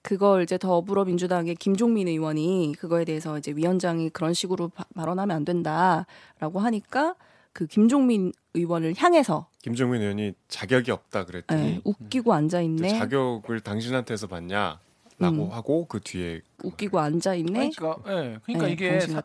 그걸 0.00 0.42
이제 0.42 0.56
더불어민주당의 0.56 1.56
김종민 1.56 2.08
의원이 2.08 2.74
그거에 2.78 3.04
대해서 3.04 3.38
이제 3.38 3.52
위원장이 3.52 4.10
그런 4.10 4.32
식으로 4.32 4.68
바, 4.68 4.84
발언하면 4.94 5.36
안 5.36 5.44
된다라고 5.44 6.58
하니까 6.60 7.16
그 7.52 7.66
김종민 7.66 8.32
의원을 8.54 8.94
향해서 8.96 9.48
김종민 9.60 10.00
의원이 10.00 10.32
자격이 10.48 10.90
없다 10.90 11.26
그랬더니 11.26 11.62
예, 11.62 11.80
웃기고 11.84 12.32
앉아 12.32 12.58
그 12.58 12.64
있네. 12.64 12.98
자격을 12.98 13.60
당신한테서 13.60 14.26
받냐 14.26 14.78
라고 15.22 15.46
음. 15.46 15.52
하고 15.52 15.86
그 15.86 16.00
뒤에 16.00 16.40
웃기고 16.64 16.98
앉아 16.98 17.34
있네. 17.36 17.70
그러니까 17.70 17.96
예, 18.08 18.38
그러니까 18.44 18.68
예, 18.68 18.72
이게 18.72 19.00
사. 19.00 19.22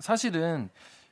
사실은 0.00 0.68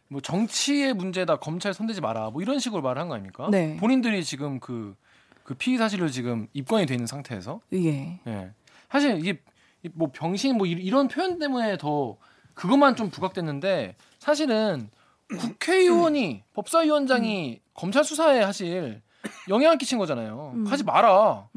뭐 0.09 0.21
정치의 0.21 0.95
문제다 0.95 1.37
검찰 1.37 1.73
손대지 1.75 2.01
마라 2.01 2.31
뭐 2.31 2.43
이런 2.43 2.59
식으로 2.59 2.83
말을 2.83 3.01
한 3.01 3.09
거 3.09 3.15
아닙니까? 3.15 3.49
네. 3.51 3.77
본인들이 3.79 4.23
지금 4.25 4.61
그, 4.61 4.95
그 5.43 5.55
피의 5.55 5.79
사실로 5.79 6.09
지금 6.09 6.47
입건이 6.53 6.87
돼 6.87 6.95
있는 6.95 7.07
상태에서 7.07 7.61
예. 7.73 8.21
예. 8.27 8.51
사실 8.91 9.19
이게 9.19 9.41
이뭐 9.83 10.11
병신 10.13 10.57
뭐 10.57 10.67
이- 10.67 10.71
이런 10.73 11.09
표현 11.09 11.39
때문에 11.39 11.77
더 11.79 12.17
그것만 12.55 12.97
좀 12.97 13.11
부각됐는데 13.11 13.97
사실은 14.19 14.89
국회의원이 15.39 16.45
법사위원장이 16.53 17.61
검찰 17.75 18.05
수사에 18.05 18.43
사실 18.43 19.03
영향을 19.49 19.79
끼친 19.79 19.99
거잖아요. 19.99 20.53
음. 20.55 20.67
하지 20.67 20.85
마라. 20.85 21.49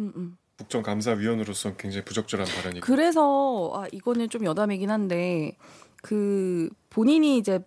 음, 0.58 0.62
음. 0.62 0.64
국정 0.64 0.82
감사위원으로서 0.82 1.76
굉장히 1.76 2.04
부적절한 2.04 2.48
발언이 2.48 2.80
그래서 2.82 3.72
아 3.76 3.88
이거는 3.92 4.30
좀 4.30 4.44
여담이긴 4.46 4.90
한데 4.90 5.58
그 6.02 6.70
본인이 6.90 7.38
이제 7.38 7.60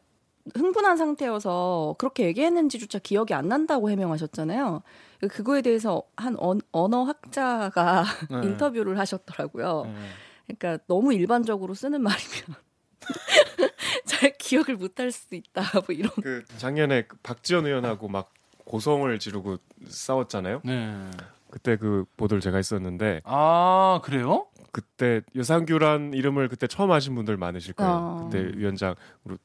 흥분한 0.54 0.96
상태여서 0.96 1.96
그렇게 1.98 2.24
얘기했는지조차 2.26 2.98
기억이 2.98 3.34
안 3.34 3.48
난다고 3.48 3.90
해명하셨잖아요. 3.90 4.82
그거에 5.30 5.62
대해서 5.62 6.02
한 6.16 6.34
언, 6.38 6.60
언어학자가 6.72 8.04
네. 8.30 8.48
인터뷰를 8.48 8.98
하셨더라고요. 8.98 9.84
예. 9.86 10.54
그러니까 10.56 10.82
너무 10.88 11.12
일반적으로 11.14 11.74
쓰는 11.74 12.02
말이면 12.02 12.56
잘 14.06 14.36
기억을 14.38 14.76
못할 14.76 15.12
수도 15.12 15.36
있다. 15.36 15.62
뭐 15.86 15.94
이런. 15.94 16.10
그 16.22 16.42
작년에 16.56 17.02
그 17.02 17.16
박지원 17.22 17.66
의원하고 17.66 18.08
막 18.08 18.32
고성을 18.64 19.16
지르고 19.18 19.58
싸웠잖아요. 19.86 20.62
네. 20.64 21.10
그때 21.50 21.76
그 21.76 22.04
보도를 22.16 22.40
제가 22.40 22.56
했었는데 22.56 23.22
아 23.24 24.00
그래요? 24.04 24.46
그때 24.72 25.20
여상규란 25.34 26.14
이름을 26.14 26.48
그때 26.48 26.66
처음 26.66 26.92
하신 26.92 27.14
분들 27.14 27.36
많으실 27.36 27.74
거예요. 27.74 27.92
어. 27.92 28.28
그때 28.30 28.56
위원장으로 28.56 29.36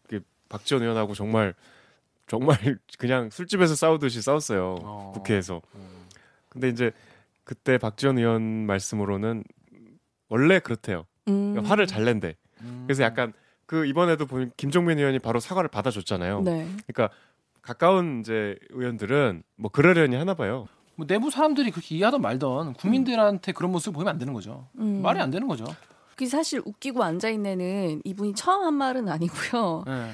박지원 0.50 0.84
의원하고 0.84 1.14
정말 1.14 1.54
정말 2.28 2.58
그냥 2.98 3.30
술집에서 3.30 3.76
싸우듯이 3.76 4.22
싸웠어요. 4.22 4.76
어. 4.82 5.12
국회에서. 5.16 5.62
음. 5.76 6.06
근데 6.50 6.70
이제 6.70 6.92
그때 7.44 7.78
박지원 7.78 8.18
의원 8.18 8.42
말씀으로는 8.66 9.44
원래 10.30 10.60
그렇대요. 10.60 11.06
음. 11.28 11.60
화를 11.66 11.88
잘 11.88 12.06
낸대. 12.06 12.36
음. 12.62 12.84
그래서 12.86 13.04
약간 13.04 13.34
그 13.66 13.86
이번에도 13.86 14.26
보면 14.26 14.52
김종민 14.58 15.00
의원이 15.00 15.20
바로 15.20 15.40
사과를 15.40 15.70
받아줬잖아요. 15.70 16.42
네. 16.42 16.68
그러니까 16.88 17.16
가까운 17.62 18.20
이제 18.20 18.58
의원들은 18.70 19.44
뭐 19.56 19.72
그러려니 19.72 20.16
하나 20.16 20.36
봐요. 20.36 20.68
뭐 20.96 21.06
내부 21.08 21.30
사람들이 21.32 21.72
그렇게 21.72 21.96
이해하던 21.96 22.22
말던 22.22 22.74
국민들한테 22.75 23.52
그런 23.52 23.72
모습을 23.72 23.94
보이면 23.94 24.12
안 24.14 24.18
되는 24.18 24.34
거죠. 24.34 24.68
음. 24.78 25.02
말이 25.02 25.20
안 25.20 25.30
되는 25.32 25.48
거죠. 25.48 25.66
그 26.16 26.25
사실 26.28 26.62
웃기고 26.64 27.04
앉아 27.04 27.30
있네는 27.32 28.02
이분이 28.06 28.36
처음 28.36 28.64
한 28.64 28.74
말은 28.74 29.10
아니고요. 29.10 29.84
예. 29.88 30.12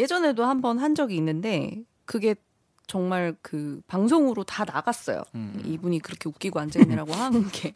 예전에도 0.00 0.44
한 0.44 0.60
번 0.60 0.78
한 0.78 0.94
적이 0.94 1.16
있는데 1.16 1.82
그게 2.04 2.34
정말 2.86 3.34
그 3.42 3.80
방송으로 3.88 4.44
다 4.44 4.64
나갔어요. 4.64 5.22
음. 5.34 5.60
이분이 5.64 5.98
그렇게 6.00 6.28
웃기고 6.28 6.60
앉아 6.60 6.80
있느라고 6.80 7.12
하는 7.12 7.44
게 7.52 7.72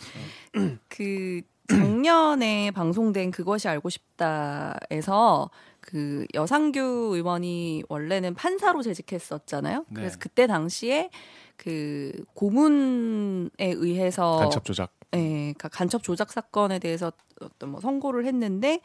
그 0.89 1.41
작년에 1.69 2.71
방송된 2.71 3.33
그것이 3.33 3.69
알고 3.69 3.89
싶다에서 3.91 5.51
그 5.81 6.25
여상규 6.35 6.81
의원이 7.15 7.83
원래는 7.89 8.35
판사로 8.35 8.83
재직했었잖아요. 8.83 9.79
네. 9.89 9.95
그래서 9.95 10.17
그때 10.21 10.47
당시에 10.47 11.11
그 11.57 12.13
고문에 12.35 13.51
의해서 13.59 14.37
간첩 14.37 14.65
조작. 14.65 14.93
예, 15.15 15.19
그러니까 15.19 15.69
간첩 15.69 16.03
조작 16.03 16.33
사건에 16.33 16.79
대해서 16.79 17.13
어떤 17.41 17.71
뭐 17.71 17.81
선고를 17.81 18.27
했는데 18.27 18.81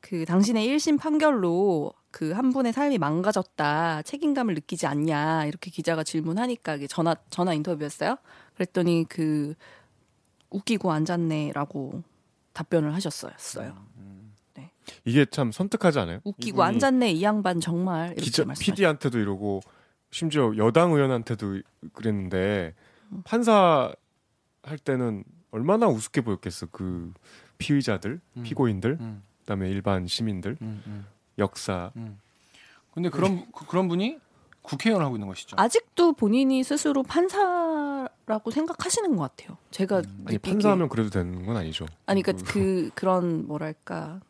그 0.00 0.24
당신의 0.24 0.66
1심 0.68 0.98
판결로 0.98 1.92
그 2.10 2.32
한 2.34 2.52
분의 2.52 2.72
삶이 2.72 2.98
망가졌다 2.98 4.02
책임감을 4.02 4.54
느끼지 4.54 4.86
않냐 4.86 5.46
이렇게 5.46 5.70
기자가 5.70 6.04
질문하니까 6.04 6.76
이게 6.76 6.86
전화 6.86 7.16
전화 7.30 7.54
인터뷰였어요. 7.54 8.16
그랬더니 8.54 9.06
그 9.08 9.54
웃기고 10.50 10.92
앉았네라고 10.92 12.02
답변을 12.52 12.94
하셨어요. 12.94 13.32
이게 15.04 15.24
참 15.24 15.52
선택하지 15.52 16.00
않아요? 16.00 16.20
웃기고 16.24 16.62
앉았네 16.62 17.12
이 17.12 17.22
양반 17.22 17.60
정말 17.60 18.08
이렇게 18.08 18.22
기자 18.22 18.44
말씀하셨어요. 18.44 18.74
PD한테도 18.74 19.18
이러고 19.18 19.60
심지어 20.12 20.52
여당 20.58 20.92
의원한테도 20.92 21.62
그랬는데 21.94 22.74
판사 23.24 23.92
할 24.62 24.78
때는 24.78 25.24
얼마나 25.50 25.88
우습게 25.88 26.20
보였겠어 26.20 26.66
그 26.70 27.12
피의자들, 27.58 28.20
음. 28.36 28.42
피고인들, 28.42 28.98
음, 29.00 29.22
그다음에 29.40 29.68
일반 29.70 30.06
시민들, 30.06 30.56
음, 30.62 30.82
음, 30.86 31.06
역사. 31.38 31.90
음. 31.96 32.20
근데 32.92 33.08
그런 33.08 33.50
그, 33.52 33.66
그런 33.66 33.88
분이 33.88 34.18
국회의원을 34.62 35.04
하고 35.04 35.16
있는 35.16 35.28
것이죠. 35.28 35.56
아직도 35.58 36.12
본인이 36.12 36.62
스스로 36.62 37.02
판사라고 37.02 38.50
생각하시는 38.50 39.16
것 39.16 39.22
같아요. 39.22 39.56
제가 39.70 39.98
음. 40.00 40.24
아니. 40.26 40.38
판사하면 40.38 40.88
그래도 40.88 41.10
되는 41.10 41.46
건 41.46 41.56
아니죠. 41.56 41.86
아니 42.06 42.22
그러니까 42.22 42.52
그 42.52 42.90
그런 42.94 43.46
뭐랄까 43.46 44.20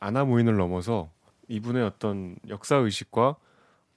아나무인을 0.00 0.56
넘어서 0.56 1.10
이분의 1.48 1.82
어떤 1.84 2.36
역사 2.48 2.76
의식과 2.76 3.36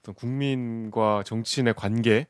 어떤 0.01 0.15
국민과 0.15 1.23
정치인의 1.25 1.75
관계, 1.75 2.27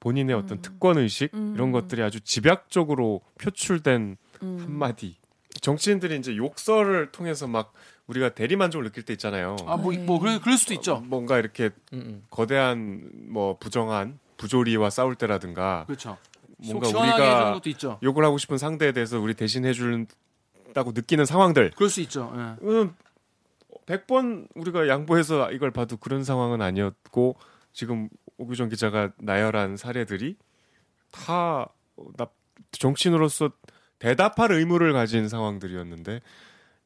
본인의 0.00 0.36
어떤 0.36 0.58
음. 0.58 0.62
특권 0.62 0.98
의식 0.98 1.34
음. 1.34 1.54
이런 1.54 1.72
것들이 1.72 2.02
아주 2.02 2.20
집약적으로 2.20 3.22
표출된 3.40 4.16
음. 4.42 4.58
한마디. 4.60 5.16
정치인들이 5.60 6.16
이제 6.18 6.36
욕설을 6.36 7.10
통해서 7.10 7.48
막 7.48 7.72
우리가 8.06 8.30
대리만족을 8.30 8.84
느낄 8.84 9.02
때 9.02 9.12
있잖아요. 9.14 9.56
아뭐 9.66 9.92
네. 9.92 9.98
뭐 9.98 10.20
그럴, 10.20 10.40
그럴 10.40 10.56
수도 10.56 10.72
있죠. 10.74 11.02
뭔가 11.06 11.38
이렇게 11.38 11.70
음, 11.92 11.98
음. 11.98 12.26
거대한 12.30 13.10
뭐 13.12 13.56
부정한 13.58 14.18
부조리와 14.36 14.90
싸울 14.90 15.16
때라든가 15.16 15.84
그렇죠. 15.86 16.16
뭔가 16.58 16.88
우리가 16.88 17.52
것도 17.54 17.70
있죠. 17.70 17.98
욕을 18.02 18.24
하고 18.24 18.38
싶은 18.38 18.56
상대에 18.56 18.92
대해서 18.92 19.18
우리 19.18 19.34
대신 19.34 19.64
해준다고 19.64 20.92
느끼는 20.92 21.24
상황들. 21.24 21.72
그럴 21.74 21.90
수 21.90 22.00
있죠. 22.02 22.32
예. 22.36 22.88
음, 23.88 23.96
100번 23.96 24.48
우리가 24.54 24.88
양보해서 24.88 25.50
이걸 25.52 25.70
봐도 25.70 25.96
그런 25.96 26.24
상황은 26.24 26.60
아니었고 26.62 27.36
지금 27.72 28.08
오규정 28.36 28.68
기자가 28.68 29.12
나열한 29.18 29.76
사례들이 29.76 30.36
다 31.10 31.68
나, 32.16 32.26
정치인으로서 32.72 33.50
대답할 33.98 34.52
의무를 34.52 34.92
가진 34.92 35.28
상황들이었는데 35.28 36.20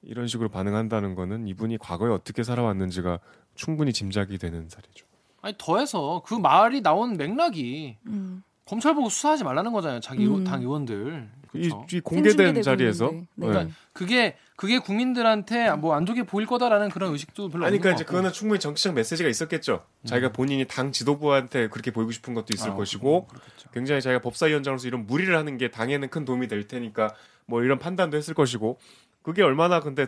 이런 0.02 0.26
식으로 0.26 0.48
반응한다는 0.48 1.14
거는 1.14 1.46
이분이 1.46 1.78
과거에 1.78 2.10
어떻게 2.10 2.42
살아왔는지가 2.42 3.20
충분히 3.54 3.92
짐작이 3.92 4.38
되는 4.38 4.68
사례죠. 4.68 5.06
아니 5.42 5.54
더해서 5.58 6.22
그 6.24 6.34
말이 6.34 6.80
나온 6.80 7.16
맥락이 7.16 7.98
음. 8.06 8.42
검찰 8.72 8.94
보고 8.94 9.11
수사하지 9.11 9.44
말라는 9.44 9.70
거잖아요. 9.70 10.00
자기 10.00 10.26
음. 10.26 10.44
당 10.44 10.62
의원들. 10.62 11.28
이, 11.52 11.68
그렇죠. 11.68 11.87
이 11.92 12.00
공개된 12.00 12.30
생중계되고 12.54 12.62
자리에서. 12.62 13.11
네. 13.12 13.26
그러니까 13.37 13.74
그게 13.92 14.38
그게 14.56 14.78
국민들한테 14.78 15.70
뭐 15.72 15.94
안 15.94 16.06
좋게 16.06 16.22
보일 16.22 16.46
거다라는 16.46 16.88
그런 16.88 17.12
의식도 17.12 17.50
별로 17.50 17.66
아니 17.66 17.76
그러니까 17.76 17.90
것 17.90 17.94
이제. 17.96 18.04
그거는 18.06 18.32
충분히 18.32 18.58
정치적 18.61 18.94
메시지가 18.94 19.28
있었겠죠. 19.28 19.85
자기가 20.06 20.32
본인이 20.32 20.64
당 20.66 20.90
지도부한테 20.90 21.68
그렇게 21.68 21.90
보이고 21.90 22.12
싶은 22.12 22.32
것도 22.32 22.46
있을 22.54 22.70
아, 22.70 22.74
것이고 22.74 23.26
그렇겠죠. 23.26 23.68
굉장히 23.74 24.00
자기가 24.00 24.22
법사위원장으로서 24.22 24.88
이런 24.88 25.06
무리를 25.06 25.37
하는 25.37 25.58
게 25.58 25.70
당에는 25.70 26.08
큰 26.08 26.24
도움이 26.24 26.48
될 26.48 26.66
테니까 26.66 27.14
뭐 27.44 27.62
이런 27.62 27.78
판단도 27.78 28.16
했을 28.16 28.32
것이고 28.32 28.78
그게 29.20 29.42
얼마나 29.42 29.80
근데 29.80 30.06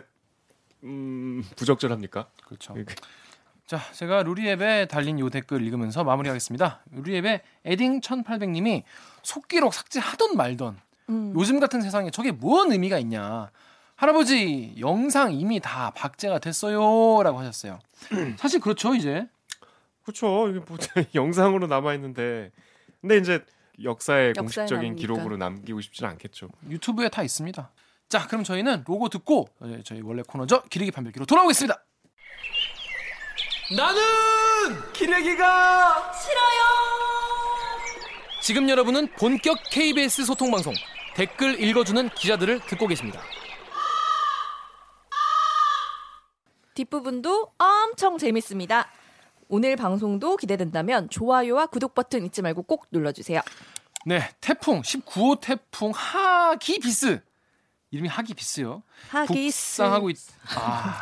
음, 0.83 1.43
부적절합니까? 1.55 2.29
그렇죠. 2.43 2.73
자, 3.65 3.79
제가 3.93 4.21
루리앱에 4.23 4.85
달린 4.85 5.19
요 5.19 5.29
댓글 5.29 5.61
읽으면서 5.63 6.03
마무리하겠습니다. 6.03 6.81
루리앱에 6.91 7.41
에딩 7.65 8.01
1800님이 8.01 8.83
속기록 9.23 9.73
삭제하던 9.73 10.37
말던 10.37 10.77
음. 11.09 11.33
요즘 11.35 11.59
같은 11.59 11.81
세상에 11.81 12.11
저게 12.11 12.31
무슨 12.31 12.71
의미가 12.71 12.99
있냐. 12.99 13.49
할아버지 13.95 14.75
영상 14.79 15.33
이미 15.33 15.59
다 15.59 15.91
박제가 15.91 16.39
됐어요라고 16.39 17.39
하셨어요. 17.39 17.79
사실 18.37 18.59
그렇죠 18.59 18.93
이제 18.93 19.27
그렇죠. 20.03 20.49
이게 20.49 20.59
뭐 20.59 20.77
영상으로 21.15 21.65
남아 21.65 21.95
있는데 21.95 22.51
근데 23.01 23.17
이제 23.17 23.43
역사의 23.83 24.33
공식적인 24.33 24.75
남으니까. 24.75 24.99
기록으로 24.99 25.37
남기고 25.37 25.81
싶지는 25.81 26.11
않겠죠. 26.11 26.49
유튜브에 26.69 27.09
다 27.09 27.23
있습니다. 27.23 27.71
자, 28.09 28.27
그럼 28.27 28.43
저희는 28.43 28.83
로고 28.85 29.09
듣고 29.09 29.47
어, 29.59 29.79
저희 29.83 30.01
원래 30.01 30.21
코너죠 30.21 30.61
기레기 30.69 30.91
판별기로 30.91 31.25
돌아오겠습니다. 31.25 31.83
나는 33.71 34.93
기레기가 34.93 36.13
싫어요. 36.13 36.65
지금 38.39 38.69
여러분은 38.69 39.07
본격 39.13 39.57
KBS 39.71 40.23
소통 40.25 40.51
방송 40.51 40.71
댓글 41.15 41.59
읽어주는 41.59 42.09
기자들을 42.09 42.59
듣고 42.67 42.85
계십니다. 42.85 43.19
뒷부분도 46.75 47.53
엄청 47.57 48.19
재밌습니다. 48.19 48.91
오늘 49.47 49.75
방송도 49.75 50.37
기대된다면 50.37 51.09
좋아요와 51.09 51.67
구독 51.67 51.95
버튼 51.95 52.23
잊지 52.25 52.43
말고 52.43 52.63
꼭 52.63 52.85
눌러주세요. 52.91 53.41
네, 54.05 54.29
태풍 54.41 54.81
19호 54.81 55.39
태풍 55.41 55.91
하기비스 55.91 57.19
이름이 57.91 58.09
하기비스요. 58.09 58.83
하기스. 59.09 59.77
북상하고 59.77 60.09
있. 60.09 60.17
아. 60.57 60.99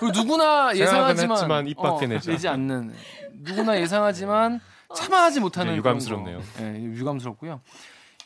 그 0.00 0.06
누구나 0.06 0.74
예상하지만 0.74 1.66
입 1.68 1.76
밖에 1.76 2.06
어, 2.06 2.08
내지 2.08 2.48
않는 2.48 2.94
누구나 3.32 3.78
예상하지만 3.80 4.60
참아하지 4.94 5.40
못하는 5.40 5.72
네, 5.72 5.78
유감스럽네요. 5.78 6.38
거. 6.38 6.44
네, 6.58 6.82
유감스럽고요. 6.82 7.60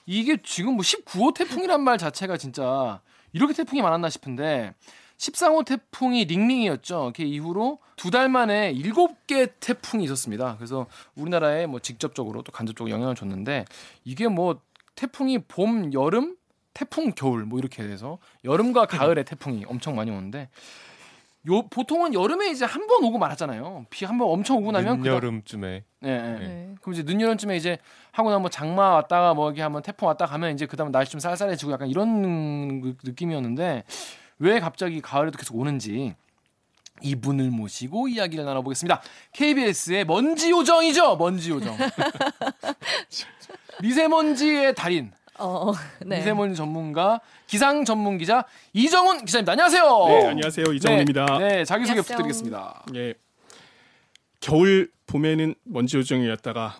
이게 0.04 0.36
지금 0.44 0.74
뭐 0.74 0.82
19호 0.82 1.34
태풍이란 1.34 1.82
말 1.82 1.98
자체가 1.98 2.36
진짜 2.36 3.00
이렇게 3.32 3.54
태풍이 3.54 3.82
많았나 3.82 4.08
싶은데 4.08 4.74
13호 5.18 5.64
태풍이 5.64 6.24
링링이었죠. 6.26 7.12
그 7.16 7.22
이후로 7.22 7.78
두 7.96 8.10
달 8.10 8.28
만에 8.28 8.70
일곱 8.72 9.26
개 9.26 9.48
태풍이 9.58 10.04
있었습니다. 10.04 10.56
그래서 10.58 10.86
우리나라에 11.16 11.66
뭐 11.66 11.80
직접적으로 11.80 12.42
또 12.42 12.52
간접적으로 12.52 12.92
영향을 12.94 13.14
줬는데 13.14 13.64
이게 14.04 14.28
뭐 14.28 14.60
태풍이 14.94 15.38
봄, 15.38 15.92
여름, 15.94 16.36
태풍, 16.76 17.12
겨울 17.12 17.44
뭐 17.46 17.58
이렇게 17.58 17.82
돼서 17.86 18.18
여름과 18.44 18.84
가을에 18.86 19.22
태풍이 19.22 19.64
엄청 19.66 19.96
많이 19.96 20.10
오는데 20.10 20.50
요 21.48 21.62
보통은 21.68 22.12
여름에 22.12 22.50
이제 22.50 22.64
한 22.66 22.86
번 22.86 23.02
오고 23.04 23.16
말았잖아요. 23.18 23.86
비 23.88 24.04
한 24.04 24.18
번 24.18 24.28
엄청 24.28 24.58
오고 24.58 24.72
나면 24.72 25.06
여름쯤에 25.06 25.84
네, 26.00 26.22
네. 26.22 26.38
네. 26.38 26.74
그럼 26.82 26.92
이제 26.94 27.02
늦여름쯤에 27.02 27.56
이제 27.56 27.78
하고 28.12 28.28
나면 28.28 28.42
뭐 28.42 28.50
장마 28.50 28.90
왔다가 28.90 29.32
뭐 29.32 29.50
이게 29.52 29.62
한번 29.62 29.82
태풍 29.82 30.06
왔다 30.08 30.26
가면 30.26 30.52
이제 30.52 30.66
그다음 30.66 30.92
날씨 30.92 31.12
좀 31.12 31.18
쌀쌀해지고 31.20 31.72
약간 31.72 31.88
이런 31.88 32.82
그 32.82 32.96
느낌이었는데 33.04 33.84
왜 34.40 34.60
갑자기 34.60 35.00
가을에도 35.00 35.38
계속 35.38 35.56
오는지 35.56 36.14
이분을 37.02 37.50
모시고 37.50 38.08
이야기를 38.08 38.44
나눠보겠습니다. 38.44 39.00
KBS의 39.32 40.04
먼지 40.04 40.50
요정이죠, 40.50 41.16
먼지 41.16 41.50
요정. 41.50 41.76
미세먼지의 43.82 44.74
달인, 44.74 45.12
어, 45.38 45.72
네. 46.04 46.18
미세먼지 46.18 46.56
전문가, 46.56 47.20
기상 47.46 47.84
전문 47.84 48.18
기자 48.18 48.44
이정훈 48.72 49.24
기자입니다. 49.24 49.52
안녕하세요. 49.52 50.04
네, 50.08 50.26
안녕하세요. 50.28 50.66
이정훈입니다. 50.72 51.38
네, 51.38 51.48
네, 51.48 51.64
자기 51.64 51.84
소개 51.84 51.92
안녕하세요. 52.00 52.02
부탁드리겠습니다. 52.02 52.84
예. 52.94 53.14
겨울 54.40 54.90
봄에는 55.06 55.54
먼지 55.64 55.96
요정이었다가 55.96 56.78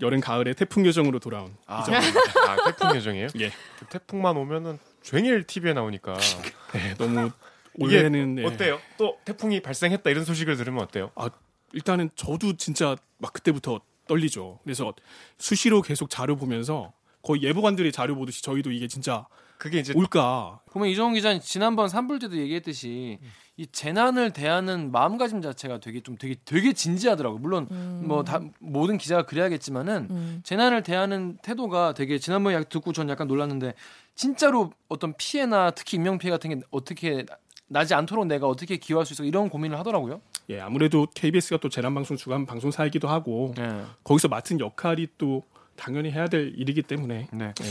여름 0.00 0.20
가을에 0.20 0.54
태풍 0.54 0.86
요정으로 0.86 1.18
돌아온 1.18 1.54
아, 1.66 1.80
이정훈입니다. 1.82 2.20
아 2.48 2.56
태풍 2.66 2.96
예정이에요? 2.96 3.28
예. 3.40 3.50
그 3.78 3.86
태풍만 3.86 4.36
오면은 4.36 4.78
종일 5.02 5.44
TV에 5.44 5.72
나오니까 5.72 6.16
네, 6.72 6.94
너무 6.94 7.30
올해는 7.78 8.36
네. 8.36 8.44
어때요? 8.44 8.80
또 8.96 9.18
태풍이 9.24 9.60
발생했다 9.60 10.08
이런 10.10 10.24
소식을 10.24 10.56
들으면 10.56 10.82
어때요? 10.82 11.10
아, 11.14 11.28
일단은 11.72 12.10
저도 12.14 12.56
진짜 12.56 12.96
막 13.18 13.32
그때부터 13.32 13.80
떨리죠. 14.06 14.58
그래서 14.64 14.94
수시로 15.38 15.82
계속 15.82 16.08
자료 16.10 16.36
보면서 16.36 16.92
거의 17.22 17.42
예보관들이 17.42 17.92
자료 17.92 18.14
보듯이 18.14 18.42
저희도 18.42 18.70
이게 18.70 18.88
진짜 18.88 19.26
그게 19.58 19.80
이제 19.80 19.92
올까 19.94 20.60
보면 20.70 20.88
이정훈 20.88 21.14
기자는 21.14 21.40
지난번 21.40 21.88
산불 21.88 22.20
때도 22.20 22.36
얘기했듯이 22.36 23.18
이 23.56 23.66
재난을 23.66 24.30
대하는 24.30 24.92
마음가짐 24.92 25.42
자체가 25.42 25.80
되게 25.80 26.00
좀 26.00 26.16
되게 26.16 26.36
되게 26.44 26.72
진지하더라고요. 26.72 27.40
물론 27.40 27.66
뭐다 28.06 28.40
모든 28.60 28.98
기자가 28.98 29.26
그래야겠지만은 29.26 30.06
음. 30.10 30.40
재난을 30.44 30.84
대하는 30.84 31.36
태도가 31.42 31.94
되게 31.94 32.18
지난번에 32.18 32.54
약 32.54 32.68
듣고 32.68 32.92
전 32.92 33.08
약간 33.08 33.26
놀랐는데 33.26 33.74
진짜로 34.14 34.72
어떤 34.88 35.12
피해나 35.16 35.72
특히 35.72 35.96
인명 35.96 36.18
피해 36.18 36.30
같은 36.30 36.50
게 36.50 36.60
어떻게 36.70 37.26
나지 37.66 37.94
않도록 37.94 38.26
내가 38.26 38.46
어떻게 38.46 38.76
기여할 38.76 39.04
수 39.04 39.12
있어 39.12 39.24
이런 39.24 39.48
고민을 39.48 39.76
하더라고요. 39.78 40.20
예, 40.50 40.60
아무래도 40.60 41.06
KBS가 41.12 41.58
또 41.58 41.68
재난 41.68 41.94
방송 41.94 42.16
주간 42.16 42.46
방송사이기도 42.46 43.08
하고 43.08 43.54
네. 43.56 43.84
거기서 44.04 44.28
맡은 44.28 44.60
역할이 44.60 45.08
또 45.18 45.42
당연히 45.78 46.10
해야 46.10 46.26
될 46.26 46.52
일이기 46.56 46.82
때문에 46.82 47.28
네. 47.32 47.54
예. 47.62 47.64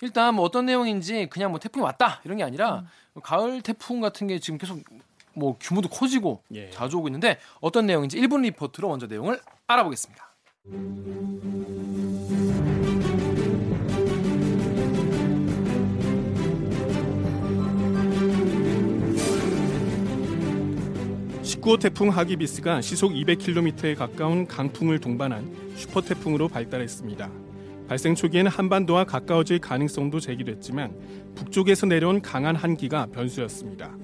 일단 0.00 0.34
뭐 0.34 0.44
어떤 0.44 0.66
내용인지 0.66 1.26
그냥 1.30 1.50
뭐 1.50 1.60
태풍이 1.60 1.84
왔다 1.84 2.20
이런 2.24 2.38
게 2.38 2.44
아니라 2.44 2.84
음. 3.14 3.20
가을 3.22 3.60
태풍 3.60 4.00
같은 4.00 4.26
게 4.26 4.38
지금 4.38 4.58
계속 4.58 4.82
뭐 5.34 5.56
규모도 5.60 5.88
커지고 5.88 6.42
예. 6.54 6.70
자주 6.70 6.98
오고 6.98 7.08
있는데 7.08 7.38
어떤 7.60 7.86
내용인지 7.86 8.18
1분 8.18 8.42
리포트로 8.42 8.88
먼저 8.88 9.06
내용을 9.06 9.40
알아보겠습니다. 9.66 10.28
십 21.42 21.62
19호 21.62 21.80
태풍 21.80 22.10
하기비스가 22.10 22.82
시속 22.82 23.12
200km에 23.12 23.96
가까운 23.96 24.46
강풍을 24.46 25.00
동반한 25.00 25.50
슈퍼 25.76 26.02
태풍으로 26.02 26.48
발달했습니다. 26.48 27.47
발생 27.88 28.14
초기에는 28.14 28.50
한반도와 28.50 29.04
가까워질 29.04 29.60
가능성도 29.60 30.20
제기됐지만 30.20 30.94
북쪽에서 31.34 31.86
내려온 31.86 32.20
강한 32.20 32.54
한기가 32.54 33.06
변수였습니다. 33.06 33.96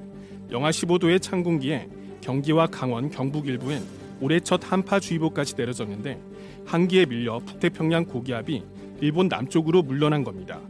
영하 0.51 0.70
15도의 0.70 1.20
찬 1.20 1.42
공기에 1.42 1.88
경기와 2.23 2.66
강원, 2.66 3.11
경북 3.11 3.47
일부엔 3.47 3.83
올해 4.23 4.40
첫 4.40 4.61
한파주의보까지 4.64 5.55
내려졌는데 5.57 6.18
한기에 6.64 7.05
밀려 7.05 7.40
북태평양 7.40 8.07
고기압이 8.07 8.64
일본 9.03 9.29
남쪽으로 9.29 9.83
물러난 9.83 10.25
겁니다. 10.25 10.61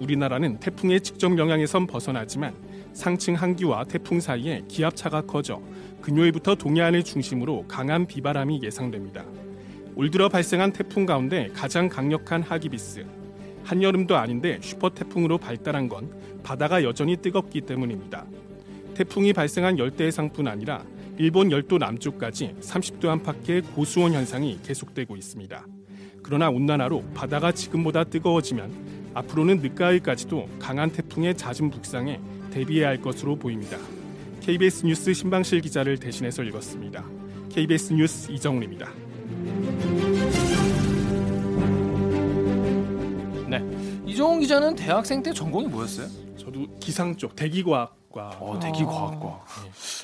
우리나라는 0.00 0.58
태풍의 0.58 1.00
직접 1.00 1.38
영향에선 1.38 1.86
벗어나지만 1.86 2.54
상층 2.92 3.34
한기와 3.34 3.84
태풍 3.84 4.18
사이에 4.18 4.64
기압차가 4.66 5.20
커져 5.22 5.62
금요일부터 6.00 6.56
동해안을 6.56 7.04
중심으로 7.04 7.66
강한 7.68 8.06
비바람이 8.06 8.60
예상됩니다. 8.64 9.24
올 9.98 10.12
들어 10.12 10.28
발생한 10.28 10.72
태풍 10.72 11.06
가운데 11.06 11.48
가장 11.52 11.88
강력한 11.88 12.40
하기비스. 12.40 13.04
한여름도 13.64 14.16
아닌데 14.16 14.60
슈퍼 14.62 14.90
태풍으로 14.90 15.38
발달한 15.38 15.88
건 15.88 16.08
바다가 16.44 16.84
여전히 16.84 17.16
뜨겁기 17.16 17.62
때문입니다. 17.62 18.24
태풍이 18.94 19.32
발생한 19.32 19.76
열대 19.76 20.04
해상뿐 20.04 20.46
아니라 20.46 20.84
일본 21.16 21.50
열도 21.50 21.78
남쪽까지 21.78 22.54
30도 22.60 23.08
안팎의 23.08 23.62
고수온 23.74 24.12
현상이 24.12 24.60
계속되고 24.62 25.16
있습니다. 25.16 25.66
그러나 26.22 26.48
온난화로 26.48 27.02
바다가 27.12 27.50
지금보다 27.50 28.04
뜨거워지면 28.04 29.10
앞으로는 29.14 29.58
늦가을까지도 29.62 30.48
강한 30.60 30.92
태풍의 30.92 31.36
잦은 31.36 31.70
북상에 31.70 32.20
대비해야 32.52 32.86
할 32.86 33.02
것으로 33.02 33.34
보입니다. 33.34 33.76
KBS 34.42 34.86
뉴스 34.86 35.12
신방실 35.12 35.60
기자를 35.60 35.98
대신해서 35.98 36.44
읽었습니다. 36.44 37.04
KBS 37.50 37.94
뉴스 37.94 38.30
이정훈입니다. 38.30 39.07
네. 43.48 43.62
이종훈 44.06 44.40
기자는 44.40 44.74
대학생 44.74 45.22
때 45.22 45.32
전공이 45.32 45.68
뭐였어요? 45.68 46.08
저도 46.38 46.66
기상 46.80 47.16
쪽 47.16 47.34
대기과학과 47.36 48.36
어, 48.40 48.58
대기과학과. 48.60 49.44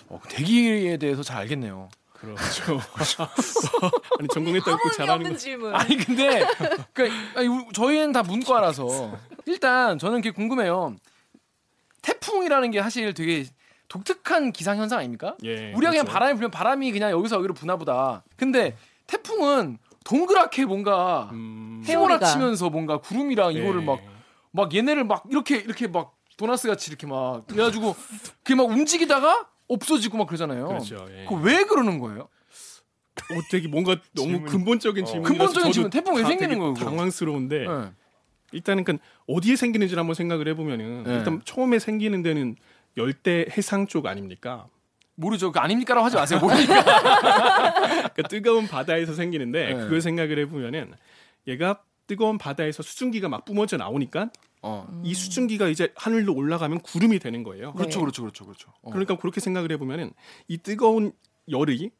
어, 0.08 0.20
대기에 0.28 0.96
대해서 0.96 1.22
잘 1.22 1.38
알겠네요. 1.42 1.88
그렇죠. 2.12 2.80
아니 4.18 4.28
전공했다고 4.32 4.90
잘하는 4.96 5.14
없는 5.14 5.32
거. 5.32 5.36
질문. 5.38 5.74
아니 5.74 5.96
근데 5.96 6.46
그 6.94 7.08
아니, 7.36 7.48
우- 7.48 7.68
저희는 7.72 8.12
다 8.12 8.22
문과라서 8.22 9.18
일단 9.46 9.98
저는 9.98 10.18
그게 10.22 10.30
궁금해요. 10.30 10.96
태풍이라는 12.00 12.70
게 12.70 12.80
사실 12.82 13.12
되게 13.12 13.44
독특한 13.88 14.52
기상 14.52 14.78
현상 14.78 14.98
아닙니까? 15.00 15.36
예. 15.44 15.72
우리가 15.74 15.90
그냥 15.90 16.04
그렇죠. 16.04 16.12
바람이 16.12 16.32
불면 16.34 16.50
바람이 16.50 16.92
그냥 16.92 17.10
여기서 17.10 17.36
여기로 17.36 17.52
부나 17.54 17.76
보다. 17.76 18.22
근데 18.36 18.74
태풍은 19.18 19.78
동그랗게 20.04 20.64
뭔가 20.66 21.30
음. 21.32 21.82
휘몰아치면서 21.86 22.70
뭔가 22.70 22.98
구름이랑 22.98 23.52
이거를 23.54 23.82
예. 23.82 23.86
막막 24.52 24.74
얘네를 24.74 25.04
막 25.04 25.24
이렇게 25.30 25.56
이렇게 25.56 25.86
막 25.86 26.16
도나스 26.36 26.68
같이 26.68 26.90
이렇게 26.90 27.06
막 27.06 27.46
그래가지고 27.46 27.94
그게 28.42 28.54
막 28.54 28.64
움직이다가 28.64 29.48
없어지고 29.68 30.18
막 30.18 30.26
그러잖아요. 30.26 30.66
그렇죠. 30.68 31.06
예. 31.10 31.26
왜 31.42 31.64
그러는 31.64 31.98
거예요? 32.00 32.28
어, 33.30 33.40
되게 33.50 33.68
뭔가 33.68 33.96
너무 34.14 34.38
질문이- 34.40 34.46
근본적인 34.46 35.04
어. 35.04 35.06
질문이라서 35.06 35.38
근본적인 35.38 35.72
질문, 35.72 35.90
태풍 35.90 36.16
왜다 36.16 36.28
생기는 36.28 36.58
거예요? 36.58 36.74
당황스러운데 36.74 37.58
네. 37.60 37.92
일단은 38.52 38.84
그 38.84 38.98
어디에 39.28 39.56
생기는지 39.56 39.94
를 39.94 40.00
한번 40.00 40.14
생각을 40.14 40.48
해보면은 40.48 41.04
네. 41.04 41.14
일단 41.14 41.40
처음에 41.44 41.78
생기는 41.78 42.22
데는 42.22 42.56
열대 42.96 43.46
해상 43.56 43.86
쪽 43.86 44.06
아닙니까? 44.06 44.66
모르죠. 45.16 45.52
그 45.52 45.58
아닙니까라고 45.58 46.04
하지 46.06 46.16
마세요. 46.16 46.40
모르니까. 46.42 46.84
그러니까 46.84 48.22
뜨거운 48.28 48.66
바다에서 48.66 49.14
생기는데 49.14 49.74
네. 49.74 49.74
그걸 49.74 50.00
생각을 50.00 50.38
해보면은 50.40 50.92
얘가 51.46 51.82
뜨거운 52.06 52.38
바다에서 52.38 52.82
수증기가 52.82 53.28
막 53.28 53.44
뿜어져 53.44 53.76
나오니까 53.76 54.30
어. 54.62 54.86
이 55.04 55.14
수증기가 55.14 55.68
이제 55.68 55.92
하늘로 55.94 56.34
올라가면 56.34 56.80
구름이 56.80 57.18
되는 57.18 57.42
거예요. 57.42 57.68
네. 57.68 57.78
그렇죠, 57.78 58.00
그렇죠, 58.00 58.22
그렇죠, 58.22 58.44
그렇죠. 58.44 58.72
어. 58.82 58.90
그러니까 58.90 59.16
그렇게 59.16 59.40
생각을 59.40 59.70
해보면은 59.72 60.12
이 60.48 60.58
뜨거운 60.58 61.12
열이 61.48 61.90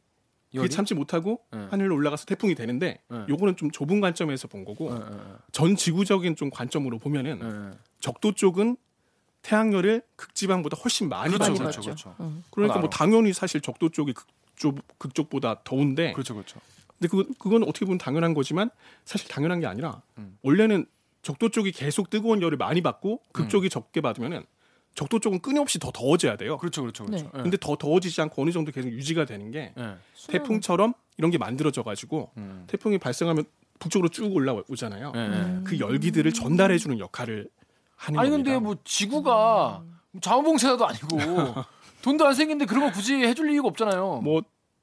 그게? 0.53 0.69
참지 0.69 0.93
못하고 0.93 1.41
네. 1.51 1.67
하늘로 1.69 1.95
올라가서 1.95 2.25
태풍이 2.25 2.55
되는데 2.55 3.01
네. 3.09 3.25
요거는 3.29 3.57
좀 3.57 3.71
좁은 3.71 3.99
관점에서 3.99 4.47
본 4.47 4.63
거고 4.63 4.89
예, 4.91 4.95
예, 4.95 5.19
전 5.51 5.75
지구적인 5.75 6.35
좀 6.35 6.49
관점으로 6.49 6.97
보면은 6.97 7.39
예, 7.41 7.71
예. 7.71 7.77
적도 7.99 8.31
쪽은 8.31 8.77
태양열을 9.45 10.01
극지방보다 10.15 10.75
훨씬 10.83 11.07
많이 11.07 11.31
그렇죠, 11.31 11.51
받죠. 11.51 11.61
그렇죠, 11.61 11.81
받죠. 11.81 11.91
그렇죠. 11.91 12.15
음. 12.19 12.43
그러니까 12.49 12.79
뭐 12.79 12.87
알아. 12.87 12.89
당연히 12.89 13.31
사실 13.31 13.61
적도 13.61 13.89
쪽이 13.89 14.13
극쪽 14.13 14.79
극쪽보다 14.97 15.61
더운데 15.63 16.13
그렇죠, 16.13 16.33
그렇죠. 16.33 16.59
근데 16.97 17.07
그 17.09 17.31
그건 17.37 17.61
어떻게 17.63 17.85
보면 17.85 17.99
당연한 17.99 18.33
거지만 18.33 18.71
사실 19.03 19.27
당연한 19.29 19.59
게 19.59 19.67
아니라 19.67 20.01
음. 20.17 20.37
원래는 20.41 20.87
적도 21.21 21.49
쪽이 21.49 21.71
계속 21.73 22.09
뜨거운 22.09 22.41
열을 22.41 22.57
많이 22.57 22.81
받고 22.81 23.21
극쪽이 23.33 23.69
적게 23.69 24.01
받으면은 24.01 24.43
적도 24.95 25.19
쪽은 25.19 25.41
끊임없이 25.41 25.77
더 25.77 25.91
더워져야 25.91 26.37
돼요. 26.37 26.57
그렇죠, 26.57 26.81
그렇죠, 26.81 27.05
그렇죠. 27.05 27.29
예. 27.37 27.41
근데 27.43 27.57
더 27.57 27.75
더워지지 27.75 28.21
않고 28.21 28.41
어느 28.41 28.51
정도 28.51 28.71
계속 28.71 28.89
유지가 28.89 29.25
되는 29.25 29.51
게 29.51 29.73
예. 29.77 29.95
태풍처럼 30.27 30.93
이런 31.17 31.29
게 31.29 31.37
만들어져 31.37 31.83
가지고 31.83 32.31
음. 32.37 32.63
태풍이 32.67 32.97
발생하면 32.97 33.43
북쪽으로 33.77 34.09
쭉 34.09 34.33
올라오잖아요. 34.33 35.11
예, 35.15 35.19
예. 35.19 35.63
그 35.65 35.79
열기들을 35.79 36.31
전달해 36.33 36.77
주는 36.77 36.97
역할을 36.97 37.49
하는 38.07 38.19
아니 38.19 38.29
겁니다. 38.29 38.51
근데 38.51 38.63
뭐 38.63 38.75
지구가 38.83 39.83
자원봉사도 40.21 40.85
아니고 40.87 41.07
돈도 42.01 42.25
안 42.27 42.33
생긴데 42.33 42.65
그런 42.65 42.85
거 42.85 42.91
굳이 42.91 43.15
해줄 43.15 43.51
이유가 43.51 43.67
없잖아요. 43.69 44.21
뭐 44.23 44.41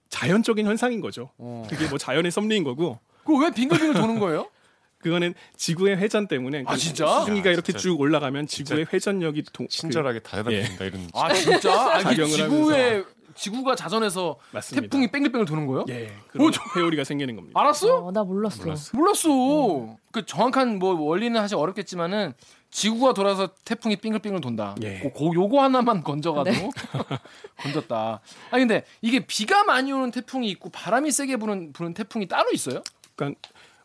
자연적인 0.08 0.66
현상인 0.66 1.00
거죠. 1.00 1.30
어. 1.38 1.62
그게 1.70 1.86
뭐 1.88 1.98
자연의 1.98 2.30
섭리인 2.30 2.64
거고 2.64 2.98
그거 3.24 3.38
왜 3.44 3.50
빙글빙글 3.50 3.94
도는 4.00 4.18
거예요? 4.18 4.48
그거는 4.98 5.34
지구의 5.56 5.96
회전 5.96 6.28
때문에 6.28 6.58
아, 6.58 6.62
그러니까 6.62 6.76
진짜? 6.76 7.20
수증기가 7.20 7.48
야, 7.48 7.52
이렇게 7.54 7.72
진짜. 7.72 7.78
쭉 7.80 8.00
올라가면 8.00 8.46
지구의 8.46 8.86
회전력이 8.92 9.44
동, 9.52 9.66
그- 9.66 9.72
친절하게 9.72 10.20
다 10.20 10.42
예. 10.50 10.64
이런. 10.80 11.08
아 11.14 11.32
진짜? 11.32 11.94
아니, 11.94 12.04
작용을 12.04 12.30
지구의 12.36 13.04
지구가 13.34 13.74
자전해서 13.74 14.36
맞습니다. 14.52 14.82
태풍이 14.82 15.10
뺑글뺑글 15.10 15.46
도는 15.46 15.66
거예요? 15.66 15.86
예, 15.88 16.12
그런 16.28 16.48
어, 16.48 16.50
저- 16.52 16.62
회오리가 16.76 17.02
생기는 17.02 17.34
겁니다. 17.34 17.58
알았어? 17.58 18.04
어, 18.04 18.12
나 18.12 18.22
몰랐어. 18.22 18.62
몰랐어. 18.62 18.96
몰랐어. 18.96 19.96
그 20.12 20.24
정확한 20.26 20.78
뭐 20.78 20.94
원리는 21.00 21.40
사실 21.40 21.56
어렵겠지만은 21.56 22.34
지구가 22.72 23.12
돌아서 23.12 23.48
태풍이 23.64 23.96
빙글빙글 23.96 24.40
돈다. 24.40 24.74
예. 24.82 24.98
고, 25.00 25.12
고- 25.12 25.34
요거 25.34 25.62
하나만 25.62 26.02
건져가도 26.02 26.50
네. 26.50 26.70
건졌다. 27.58 28.20
아 28.50 28.58
근데 28.58 28.84
이게 29.02 29.20
비가 29.26 29.62
많이 29.62 29.92
오는 29.92 30.10
태풍이 30.10 30.48
있고 30.50 30.70
바람이 30.70 31.12
세게 31.12 31.36
부는 31.36 31.72
부는 31.74 31.92
태풍이 31.94 32.26
따로 32.26 32.50
있어요? 32.52 32.82
그러니까 33.14 33.38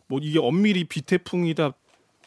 뭐 0.06 0.18
이게 0.22 0.38
엄밀히 0.38 0.84
비 0.84 1.02
태풍이다, 1.02 1.72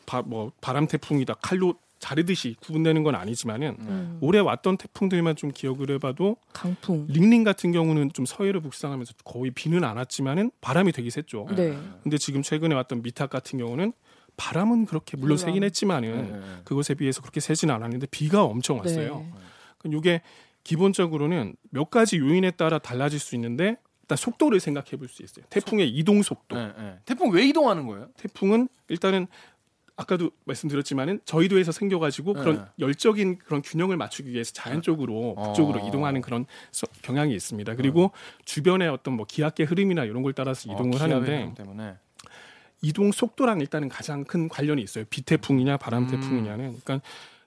바, 0.06 0.22
뭐 0.22 0.52
바람 0.62 0.88
태풍이다 0.88 1.34
칼로 1.42 1.74
자르듯이 1.98 2.56
구분되는 2.62 3.04
건 3.04 3.16
아니지만은 3.16 3.78
음. 3.80 4.18
올해 4.22 4.40
왔던 4.40 4.78
태풍들만 4.78 5.36
좀 5.36 5.52
기억을 5.52 5.90
해봐도 5.92 6.36
강풍. 6.54 7.08
링링 7.10 7.44
같은 7.44 7.72
경우는 7.72 8.14
좀 8.14 8.26
서해를 8.26 8.62
북상하면서 8.62 9.14
거의 9.24 9.50
비는 9.52 9.84
안 9.84 9.98
왔지만은 9.98 10.52
바람이 10.62 10.92
되게 10.92 11.10
셌죠. 11.10 11.48
네. 11.56 11.76
근데 12.04 12.18
지금 12.20 12.44
최근에 12.44 12.76
왔던 12.76 13.02
미탁 13.02 13.32
같은 13.32 13.58
경우는 13.58 13.94
바람은 14.38 14.86
그렇게 14.86 15.18
물론 15.18 15.36
물론. 15.36 15.38
세긴 15.38 15.64
했지만은 15.64 16.32
네. 16.42 16.62
그것에 16.64 16.94
비해서 16.96 17.22
그렇게 17.22 17.40
세지는 17.40 17.74
않았는데 17.76 18.08
비가 18.12 18.44
엄청 18.44 18.80
왔어요. 18.80 19.20
네. 19.20 19.32
그럼 19.78 19.98
이게 19.98 20.22
기본적으로는 20.64 21.56
몇 21.72 21.90
가지 21.90 22.18
요인에 22.18 22.52
따라 22.52 22.80
달라질 22.80 23.20
수 23.20 23.36
있는데 23.36 23.78
일단 24.04 24.16
속도를 24.18 24.60
생각해 24.60 24.92
볼 24.98 25.08
수 25.08 25.24
있어요. 25.24 25.46
태풍의 25.50 25.90
이동 25.90 26.22
속도. 26.22 26.56
네, 26.56 26.72
네. 26.78 27.00
태풍 27.06 27.32
왜 27.32 27.44
이동하는 27.46 27.88
거예요? 27.88 28.10
태풍은 28.18 28.68
일단은 28.90 29.28
아까도 29.98 30.32
말씀드렸지만은 30.46 31.20
저희도에서 31.26 31.72
생겨가지고 31.72 32.34
네. 32.34 32.40
그런 32.40 32.68
열적인 32.80 33.38
그런 33.40 33.62
균형을 33.62 33.98
맞추기 33.98 34.32
위해서 34.32 34.52
자연적으로 34.54 35.36
어. 35.38 35.44
북쪽으로 35.44 35.88
이동하는 35.88 36.22
그런 36.22 36.46
서- 36.72 36.88
경향이 37.04 37.36
있습니다. 37.36 37.76
그리고 37.76 38.12
주변의 38.46 38.88
어떤 38.90 39.16
뭐 39.16 39.26
기압계 39.28 39.64
흐름이나 39.66 40.06
이런 40.06 40.24
걸 40.24 40.34
따라서 40.34 40.72
이동을 40.72 40.96
어, 40.96 41.00
하는데 41.04 41.54
때문에 41.56 41.96
이동 42.82 43.12
속도랑 43.12 43.62
일단은 43.62 43.90
가장 43.90 44.24
큰 44.24 44.50
관련이 44.50 44.82
있어요. 44.82 45.06
비태풍이냐 45.10 45.78
바람 45.78 46.04
음. 46.04 46.08
태풍이냐는. 46.08 46.80
그러니까 46.82 47.02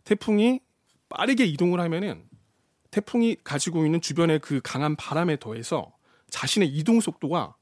태풍이 0.05 0.61
빠르게 1.09 1.44
이동을 1.44 1.81
하면은 1.81 2.23
태풍이 2.90 3.37
가지고 3.42 3.85
있는 3.85 4.01
주변의 4.01 4.38
그 4.38 4.61
강한 4.62 4.94
바람에 4.97 5.38
더해서 5.38 5.92
자신의 6.31 6.68
이동 6.68 7.01
속도가 7.01 7.55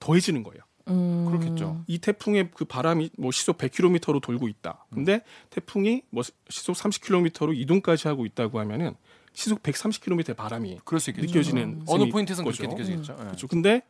더해지는 0.00 0.42
거예요. 0.42 0.62
음. 0.88 1.26
그렇겠죠. 1.26 1.84
이 1.86 1.98
태풍의 1.98 2.50
그 2.54 2.64
바람이 2.64 3.10
뭐 3.16 3.30
시속 3.30 3.56
100km로 3.58 4.20
돌고 4.20 4.48
있다. 4.48 4.86
근데 4.92 5.22
태풍이 5.50 6.02
뭐 6.10 6.24
시속 6.48 6.74
30km로 6.76 7.56
이동까지 7.56 8.08
하고 8.08 8.26
있다고 8.26 8.58
하면은 8.58 8.96
시속 9.32 9.62
130km의 9.62 10.36
바람이 10.36 10.80
그럴 10.84 11.00
수 11.00 11.10
있겠죠. 11.10 11.28
느껴지는 11.28 11.82
어느 11.86 12.00
셈이 12.00 12.10
포인트에서는 12.10 12.50
그렇게. 12.50 12.66
느껴지겠죠. 12.66 13.12
예. 13.12 13.24
그렇죠. 13.24 13.46
근데 13.46 13.82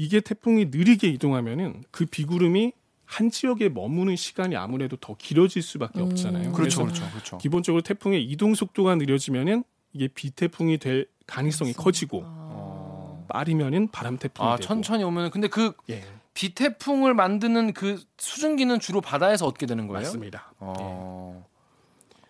이게 0.00 0.20
태풍이 0.20 0.66
느리게 0.70 1.08
이동하면은 1.08 1.84
그 1.90 2.06
비구름이 2.06 2.72
한 3.04 3.30
지역에 3.30 3.68
머무는 3.68 4.16
시간이 4.16 4.56
아무래도 4.56 4.96
더 4.96 5.14
길어질 5.14 5.60
수밖에 5.60 6.00
음. 6.00 6.06
없잖아요. 6.06 6.52
그렇죠, 6.52 6.84
그래서 6.84 6.84
그렇죠, 6.84 7.10
그렇죠. 7.10 7.38
기본적으로 7.38 7.82
태풍의 7.82 8.24
이동 8.24 8.54
속도가 8.54 8.94
느려지면은 8.94 9.62
이게 9.92 10.08
비태풍이 10.08 10.78
될 10.78 11.06
가능성이 11.26 11.74
커지고 11.74 12.22
어. 12.24 13.26
빠르면은 13.28 13.88
바람 13.88 14.16
태풍이 14.16 14.48
아 14.48 14.56
되고. 14.56 14.66
천천히 14.66 15.04
오면 15.04 15.32
근데 15.32 15.48
그 15.48 15.74
예, 15.90 16.02
비태풍을 16.32 17.12
만드는 17.12 17.74
그 17.74 18.02
수증기는 18.16 18.80
주로 18.80 19.02
바다에서 19.02 19.46
얻게 19.46 19.66
되는 19.66 19.86
거예요? 19.86 20.00
맞습니다. 20.00 20.54
어. 20.60 21.46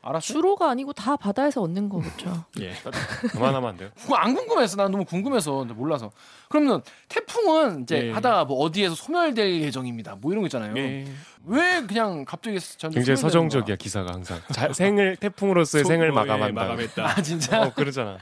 알았어. 0.02 0.32
주로가 0.32 0.70
아니고 0.70 0.92
다 0.94 1.16
바다에서 1.16 1.60
얻는 1.62 1.88
거겠죠. 1.90 2.44
예. 2.60 2.72
그만하면 3.32 3.68
안 3.70 3.76
돼요? 3.76 3.90
그거 4.00 4.14
안 4.16 4.34
궁금해서 4.34 4.76
난 4.76 4.90
너무 4.90 5.04
궁금해서 5.04 5.64
몰라서. 5.64 6.10
그러면 6.48 6.82
태풍은 7.08 7.82
이제 7.82 8.06
예. 8.08 8.10
하다가 8.10 8.46
뭐 8.46 8.58
어디에서 8.60 8.94
소멸될 8.94 9.60
예정입니다. 9.60 10.16
뭐 10.16 10.32
이런 10.32 10.42
거 10.42 10.46
있잖아요. 10.46 10.74
예. 10.78 11.06
왜 11.44 11.82
그냥 11.86 12.24
갑자기 12.24 12.58
저한테 12.58 12.98
굉장히 13.00 13.16
서정적이야 13.18 13.66
거야? 13.66 13.76
기사가 13.76 14.12
항상. 14.12 14.40
자, 14.52 14.72
생을 14.72 15.16
태풍으로서의 15.20 15.84
생을 15.84 16.08
속- 16.08 16.14
뭐, 16.14 16.22
예, 16.22 16.26
마감한다. 16.28 16.60
마감했다. 16.62 17.06
아 17.06 17.22
진짜? 17.22 17.62
어 17.62 17.72
그러잖아. 17.74 18.18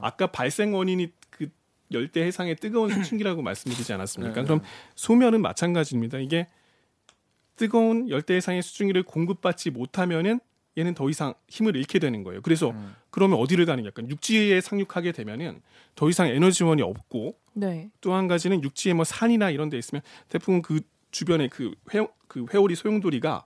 아까 0.00 0.26
발생 0.26 0.74
원인이 0.74 1.12
그 1.30 1.48
열대 1.92 2.20
해상의 2.22 2.56
뜨거운 2.56 2.90
수증기라고 2.92 3.42
말씀드리지 3.42 3.92
않았습니까? 3.92 4.34
네, 4.40 4.44
그럼 4.44 4.60
소멸은 4.96 5.40
마찬가지입니다. 5.40 6.18
이게 6.18 6.48
뜨거운 7.56 8.08
열대 8.10 8.34
해상의 8.34 8.62
수증기를 8.62 9.02
공급받지 9.04 9.70
못하면은 9.70 10.40
얘는 10.76 10.94
더 10.94 11.08
이상 11.10 11.34
힘을 11.48 11.76
잃게 11.76 11.98
되는 11.98 12.22
거예요. 12.22 12.40
그래서 12.42 12.70
음. 12.70 12.94
그러면 13.10 13.38
어디를 13.38 13.66
가는 13.66 13.82
게 13.82 13.88
약간 13.88 14.08
육지에 14.08 14.60
상륙하게 14.60 15.12
되면은 15.12 15.60
더 15.94 16.08
이상 16.08 16.28
에너지원이 16.28 16.82
없고 16.82 17.36
네. 17.54 17.90
또한 18.00 18.28
가지는 18.28 18.62
육지에 18.62 18.92
뭐 18.92 19.04
산이나 19.04 19.50
이런 19.50 19.70
데 19.70 19.78
있으면 19.78 20.02
태풍은 20.28 20.62
그 20.62 20.80
주변에 21.10 21.48
그, 21.48 21.74
회, 21.94 22.06
그 22.28 22.46
회오리 22.52 22.76
소용돌이가 22.76 23.44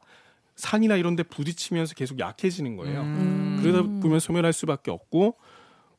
산이나 0.56 0.96
이런 0.96 1.16
데 1.16 1.22
부딪히면서 1.22 1.94
계속 1.94 2.18
약해지는 2.18 2.76
거예요. 2.76 3.00
음. 3.00 3.58
그러다 3.62 3.82
보면 3.82 4.20
소멸할 4.20 4.52
수밖에 4.52 4.90
없고 4.90 5.36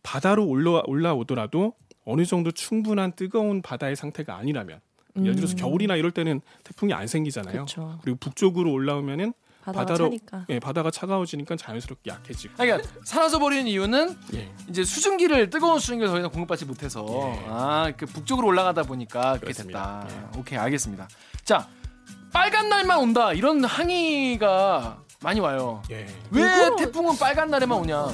바다로 0.03 0.45
올라 0.45 0.83
올라오더라도 0.85 1.73
어느 2.05 2.25
정도 2.25 2.51
충분한 2.51 3.13
뜨거운 3.13 3.61
바다의 3.61 3.95
상태가 3.95 4.35
아니라면 4.35 4.81
예를 5.17 5.35
들어서 5.35 5.53
음. 5.53 5.57
겨울이나 5.57 5.95
이럴 5.95 6.11
때는 6.11 6.41
태풍이 6.63 6.93
안 6.93 7.07
생기잖아요. 7.07 7.53
그렇죠. 7.53 7.99
그리고 8.03 8.17
북쪽으로 8.19 8.71
올라오면은 8.71 9.33
바다가 9.63 9.85
바다로- 9.85 9.97
차니까. 10.05 10.45
예, 10.49 10.59
바다가 10.59 10.91
차가워지니까 10.91 11.55
자연스럽게 11.55 12.11
약해지고. 12.11 12.53
아니, 12.57 12.69
그러니까 12.71 12.89
사라져 13.05 13.39
버리는 13.39 13.65
이유는 13.67 14.17
예. 14.35 14.51
이제 14.69 14.83
수증기를 14.83 15.49
뜨거운 15.49 15.79
수증기를 15.79 16.09
더 16.11 16.19
이상 16.19 16.29
공급받지 16.31 16.65
못해서 16.65 17.05
예. 17.09 17.45
아그 17.49 18.05
북쪽으로 18.07 18.47
올라가다 18.47 18.83
보니까 18.83 19.21
그렇게 19.39 19.45
그렇습니다. 19.45 20.05
됐다. 20.07 20.31
오케이 20.37 20.59
알겠습니다. 20.59 21.07
자 21.45 21.67
빨간 22.33 22.67
날만 22.69 22.99
온다 22.99 23.31
이런 23.33 23.63
항의가 23.63 24.97
많이 25.21 25.39
와요. 25.39 25.81
예. 25.91 26.05
왜 26.31 26.69
태풍은 26.77 27.17
빨간 27.17 27.49
날에만 27.49 27.77
오냐? 27.79 28.07